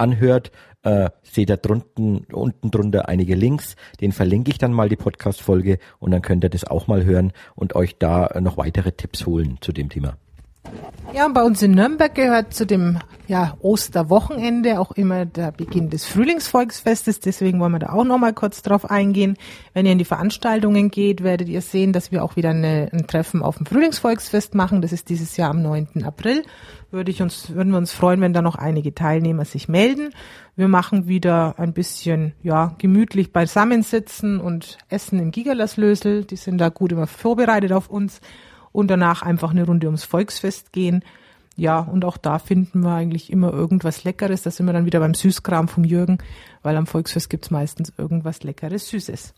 anhört, 0.00 0.50
äh, 0.82 1.10
seht 1.22 1.50
ihr 1.50 1.56
drunten, 1.56 2.26
unten 2.32 2.70
drunter 2.70 3.08
einige 3.08 3.34
Links. 3.34 3.76
Den 4.00 4.12
verlinke 4.12 4.50
ich 4.50 4.58
dann 4.58 4.72
mal 4.72 4.88
die 4.88 4.96
Podcast-Folge 4.96 5.78
und 5.98 6.10
dann 6.10 6.22
könnt 6.22 6.44
ihr 6.44 6.50
das 6.50 6.64
auch 6.64 6.86
mal 6.86 7.04
hören 7.04 7.32
und 7.54 7.74
euch 7.74 7.98
da 7.98 8.30
noch 8.40 8.56
weitere 8.56 8.92
Tipps 8.92 9.26
holen 9.26 9.58
zu 9.60 9.72
dem 9.72 9.88
Thema. 9.88 10.16
Ja, 11.12 11.26
und 11.26 11.34
bei 11.34 11.42
uns 11.42 11.60
in 11.62 11.72
Nürnberg 11.72 12.14
gehört 12.14 12.54
zu 12.54 12.64
dem 12.64 12.98
ja, 13.26 13.56
Osterwochenende 13.60 14.80
auch 14.80 14.92
immer 14.92 15.24
der 15.24 15.52
Beginn 15.52 15.90
des 15.90 16.04
Frühlingsvolksfestes. 16.04 17.20
Deswegen 17.20 17.58
wollen 17.60 17.72
wir 17.72 17.78
da 17.78 17.92
auch 17.92 18.04
noch 18.04 18.18
mal 18.18 18.32
kurz 18.32 18.62
drauf 18.62 18.90
eingehen. 18.90 19.36
Wenn 19.72 19.86
ihr 19.86 19.92
in 19.92 19.98
die 19.98 20.04
Veranstaltungen 20.04 20.90
geht, 20.90 21.22
werdet 21.22 21.48
ihr 21.48 21.62
sehen, 21.62 21.92
dass 21.92 22.12
wir 22.12 22.24
auch 22.24 22.36
wieder 22.36 22.50
eine, 22.50 22.90
ein 22.92 23.06
Treffen 23.06 23.42
auf 23.42 23.56
dem 23.56 23.66
Frühlingsvolksfest 23.66 24.54
machen. 24.54 24.82
Das 24.82 24.92
ist 24.92 25.08
dieses 25.08 25.36
Jahr 25.36 25.50
am 25.50 25.62
9. 25.62 26.04
April. 26.04 26.44
Würde 26.90 27.10
ich 27.10 27.22
uns, 27.22 27.54
würden 27.54 27.72
wir 27.72 27.78
uns 27.78 27.92
freuen, 27.92 28.20
wenn 28.20 28.32
da 28.32 28.42
noch 28.42 28.56
einige 28.56 28.94
Teilnehmer 28.94 29.44
sich 29.44 29.68
melden. 29.68 30.10
Wir 30.56 30.68
machen 30.68 31.08
wieder 31.08 31.54
ein 31.58 31.72
bisschen, 31.72 32.34
ja, 32.42 32.74
gemütlich 32.78 33.32
beisammensitzen 33.32 34.40
und 34.40 34.78
essen 34.88 35.18
im 35.18 35.30
Gigerlaslösel. 35.30 36.24
Die 36.24 36.36
sind 36.36 36.58
da 36.58 36.68
gut 36.68 36.92
immer 36.92 37.06
vorbereitet 37.06 37.72
auf 37.72 37.88
uns 37.88 38.20
und 38.72 38.88
danach 38.88 39.22
einfach 39.22 39.50
eine 39.50 39.64
Runde 39.64 39.86
ums 39.86 40.04
Volksfest 40.04 40.72
gehen. 40.72 41.04
Ja, 41.56 41.80
und 41.80 42.04
auch 42.04 42.16
da 42.16 42.38
finden 42.38 42.80
wir 42.80 42.94
eigentlich 42.94 43.30
immer 43.30 43.52
irgendwas 43.52 44.04
Leckeres. 44.04 44.42
Da 44.42 44.50
sind 44.50 44.66
wir 44.66 44.72
dann 44.72 44.86
wieder 44.86 45.00
beim 45.00 45.14
Süßkram 45.14 45.68
vom 45.68 45.84
Jürgen, 45.84 46.18
weil 46.62 46.76
am 46.76 46.86
Volksfest 46.86 47.28
gibt's 47.28 47.50
meistens 47.50 47.92
irgendwas 47.98 48.42
Leckeres, 48.42 48.88
Süßes. 48.88 49.34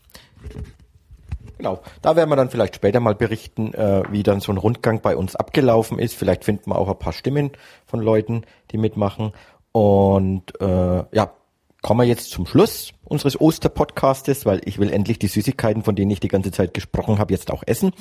Genau, 1.57 1.81
da 2.01 2.15
werden 2.15 2.29
wir 2.29 2.35
dann 2.35 2.49
vielleicht 2.49 2.75
später 2.75 2.99
mal 2.99 3.15
berichten, 3.15 3.73
äh, 3.73 4.03
wie 4.09 4.23
dann 4.23 4.39
so 4.39 4.51
ein 4.51 4.57
Rundgang 4.57 5.01
bei 5.01 5.15
uns 5.15 5.35
abgelaufen 5.35 5.99
ist. 5.99 6.15
Vielleicht 6.15 6.43
finden 6.43 6.69
wir 6.69 6.77
auch 6.77 6.89
ein 6.89 6.99
paar 6.99 7.13
Stimmen 7.13 7.51
von 7.85 8.01
Leuten, 8.01 8.43
die 8.71 8.77
mitmachen. 8.77 9.33
Und 9.71 10.59
äh, 10.61 11.03
ja, 11.11 11.31
kommen 11.81 11.99
wir 11.99 12.07
jetzt 12.07 12.31
zum 12.31 12.45
Schluss 12.45 12.93
unseres 13.03 13.39
Osterpodcastes, 13.39 14.45
weil 14.45 14.61
ich 14.65 14.79
will 14.79 14.91
endlich 14.91 15.19
die 15.19 15.27
Süßigkeiten, 15.27 15.83
von 15.83 15.95
denen 15.95 16.11
ich 16.11 16.19
die 16.19 16.27
ganze 16.27 16.51
Zeit 16.51 16.73
gesprochen 16.73 17.19
habe, 17.19 17.33
jetzt 17.33 17.51
auch 17.51 17.63
essen. 17.65 17.91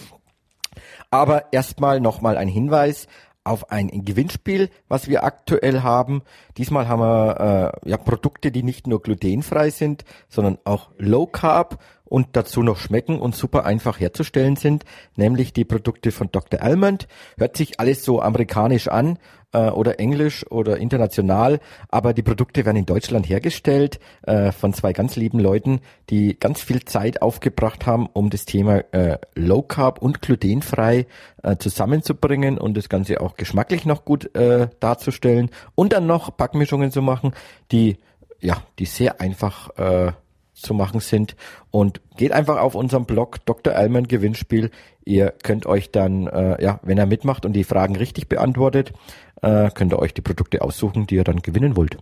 Aber 1.11 1.53
erstmal 1.53 2.01
nochmal 2.01 2.37
ein 2.37 2.49
Hinweis 2.49 3.07
auf 3.45 3.71
ein 3.71 4.05
Gewinnspiel, 4.05 4.71
was 4.89 5.09
wir 5.09 5.25
aktuell 5.25 5.83
haben. 5.83 6.23
Diesmal 6.57 6.87
haben 6.89 7.01
wir 7.01 7.73
äh, 7.85 7.91
ja 7.91 7.97
Produkte, 7.97 8.53
die 8.53 8.63
nicht 8.63 8.87
nur 8.87 9.03
glutenfrei 9.03 9.71
sind, 9.71 10.05
sondern 10.29 10.59
auch 10.65 10.91
low 10.99 11.27
carb 11.27 11.83
und 12.05 12.29
dazu 12.33 12.63
noch 12.63 12.79
schmecken 12.79 13.19
und 13.19 13.35
super 13.35 13.65
einfach 13.65 13.99
herzustellen 13.99 14.57
sind, 14.57 14.85
nämlich 15.17 15.53
die 15.53 15.65
Produkte 15.65 16.13
von 16.13 16.31
Dr. 16.31 16.61
Almond. 16.63 17.09
Hört 17.37 17.57
sich 17.57 17.81
alles 17.81 18.05
so 18.05 18.21
amerikanisch 18.21 18.89
an 18.89 19.19
äh, 19.53 19.71
oder 19.71 19.99
englisch 20.01 20.45
oder 20.51 20.79
international, 20.79 21.61
aber 21.89 22.15
die 22.15 22.23
Produkte 22.23 22.65
werden 22.65 22.77
in 22.77 22.87
Deutschland 22.87 23.29
hergestellt 23.29 24.01
äh, 24.23 24.53
von 24.53 24.73
zwei 24.75 24.93
ganz 24.93 25.17
lieben 25.17 25.39
Leuten, 25.39 25.81
die 26.11 26.39
ganz 26.39 26.61
viel 26.61 26.85
Zeit 26.85 27.23
aufgebracht 27.23 27.87
haben, 27.87 28.09
um 28.13 28.31
das 28.31 28.45
Thema 28.45 28.79
äh, 28.93 29.19
Low 29.35 29.63
Carb 29.63 30.01
und 30.03 30.23
glutenfrei 30.23 31.07
äh, 31.43 31.57
zusammenzubringen 31.57 32.59
und 32.59 32.77
das 32.77 32.89
Ganze 32.89 33.21
auch 33.21 33.37
geschmacklich 33.37 33.85
noch 33.85 34.05
gut 34.05 34.35
äh, 34.35 34.69
darzustellen 34.81 35.51
und 35.75 35.93
dann 35.93 36.07
noch 36.07 36.31
Backmischungen 36.31 36.91
zu 36.91 37.03
machen, 37.03 37.33
die 37.71 37.99
ja, 38.43 38.63
die 38.79 38.87
sehr 38.87 39.21
einfach 39.21 39.71
äh, 39.79 40.13
zu 40.53 40.75
machen 40.75 41.01
sind. 41.01 41.37
Und 41.71 42.01
geht 42.17 42.33
einfach 42.33 42.59
auf 42.59 42.75
unserem 42.75 43.07
Blog 43.07 43.45
Dr. 43.47 43.75
Allman 43.75 44.09
Gewinnspiel. 44.09 44.71
Ihr 45.05 45.33
könnt 45.43 45.67
euch 45.67 45.91
dann, 45.91 46.27
äh, 46.27 46.63
ja, 46.63 46.81
wenn 46.83 46.99
er 46.99 47.07
mitmacht 47.07 47.47
und 47.47 47.55
die 47.55 47.65
Fragen 47.65 47.97
richtig 47.97 48.29
beantwortet, 48.29 48.93
äh, 49.43 49.71
könnt 49.71 49.93
ihr 49.93 49.99
euch 49.99 50.15
die 50.15 50.23
Produkte 50.23 50.63
aussuchen, 50.63 51.07
die 51.07 51.17
ihr 51.17 51.25
dann 51.25 51.43
gewinnen 51.43 51.77
wollt. 51.77 51.99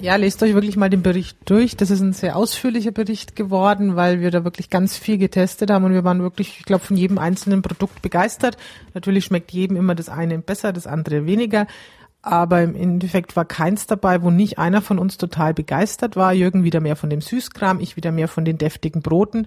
Ja, 0.00 0.16
lest 0.16 0.42
euch 0.42 0.54
wirklich 0.54 0.76
mal 0.76 0.90
den 0.90 1.02
Bericht 1.02 1.38
durch. 1.44 1.76
Das 1.76 1.90
ist 1.90 2.00
ein 2.00 2.12
sehr 2.12 2.34
ausführlicher 2.34 2.90
Bericht 2.90 3.36
geworden, 3.36 3.94
weil 3.94 4.20
wir 4.20 4.30
da 4.30 4.42
wirklich 4.42 4.68
ganz 4.68 4.96
viel 4.96 5.18
getestet 5.18 5.70
haben 5.70 5.84
und 5.84 5.92
wir 5.92 6.02
waren 6.02 6.22
wirklich, 6.22 6.58
ich 6.58 6.64
glaube, 6.64 6.84
von 6.84 6.96
jedem 6.96 7.18
einzelnen 7.18 7.62
Produkt 7.62 8.02
begeistert. 8.02 8.56
Natürlich 8.94 9.26
schmeckt 9.26 9.52
jedem 9.52 9.76
immer 9.76 9.94
das 9.94 10.08
eine 10.08 10.38
besser, 10.38 10.72
das 10.72 10.88
andere 10.88 11.26
weniger. 11.26 11.66
Aber 12.22 12.62
im 12.62 12.74
Endeffekt 12.74 13.36
war 13.36 13.44
keins 13.44 13.86
dabei, 13.86 14.22
wo 14.22 14.30
nicht 14.30 14.58
einer 14.58 14.82
von 14.82 14.98
uns 14.98 15.16
total 15.18 15.54
begeistert 15.54 16.16
war. 16.16 16.32
Jürgen 16.32 16.64
wieder 16.64 16.80
mehr 16.80 16.96
von 16.96 17.08
dem 17.08 17.20
Süßkram, 17.20 17.80
ich 17.80 17.96
wieder 17.96 18.12
mehr 18.12 18.28
von 18.28 18.44
den 18.44 18.58
deftigen 18.58 19.02
Broten. 19.02 19.46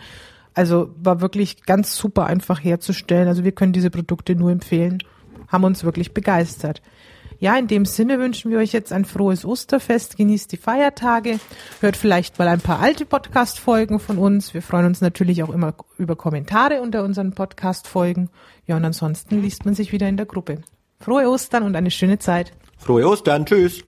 Also 0.53 0.91
war 1.01 1.19
wirklich 1.19 1.63
ganz 1.63 1.95
super 1.95 2.27
einfach 2.27 2.63
herzustellen. 2.63 3.27
Also 3.27 3.43
wir 3.43 3.51
können 3.51 3.73
diese 3.73 3.89
Produkte 3.89 4.35
nur 4.35 4.51
empfehlen. 4.51 4.99
Haben 5.53 5.63
uns 5.63 5.85
wirklich 5.85 6.13
begeistert. 6.13 6.81
Ja, 7.39 7.55
in 7.57 7.67
dem 7.67 7.85
Sinne 7.85 8.19
wünschen 8.19 8.51
wir 8.51 8.57
euch 8.57 8.73
jetzt 8.73 8.91
ein 8.91 9.05
frohes 9.05 9.45
Osterfest. 9.45 10.17
Genießt 10.17 10.51
die 10.51 10.57
Feiertage. 10.57 11.39
Hört 11.79 11.95
vielleicht 11.95 12.39
mal 12.39 12.47
ein 12.47 12.59
paar 12.59 12.79
alte 12.79 13.05
Podcast-Folgen 13.05 13.99
von 13.99 14.17
uns. 14.17 14.53
Wir 14.53 14.61
freuen 14.61 14.87
uns 14.87 15.01
natürlich 15.01 15.43
auch 15.43 15.49
immer 15.49 15.75
über 15.97 16.15
Kommentare 16.15 16.81
unter 16.81 17.03
unseren 17.03 17.33
Podcast-Folgen. 17.33 18.29
Ja, 18.65 18.77
und 18.77 18.85
ansonsten 18.85 19.41
liest 19.41 19.65
man 19.65 19.75
sich 19.75 19.91
wieder 19.91 20.07
in 20.09 20.17
der 20.17 20.25
Gruppe. 20.25 20.61
Frohe 20.99 21.29
Ostern 21.29 21.63
und 21.63 21.75
eine 21.75 21.91
schöne 21.91 22.17
Zeit. 22.17 22.53
Frohe 22.77 23.07
Ostern, 23.07 23.45
tschüss. 23.45 23.81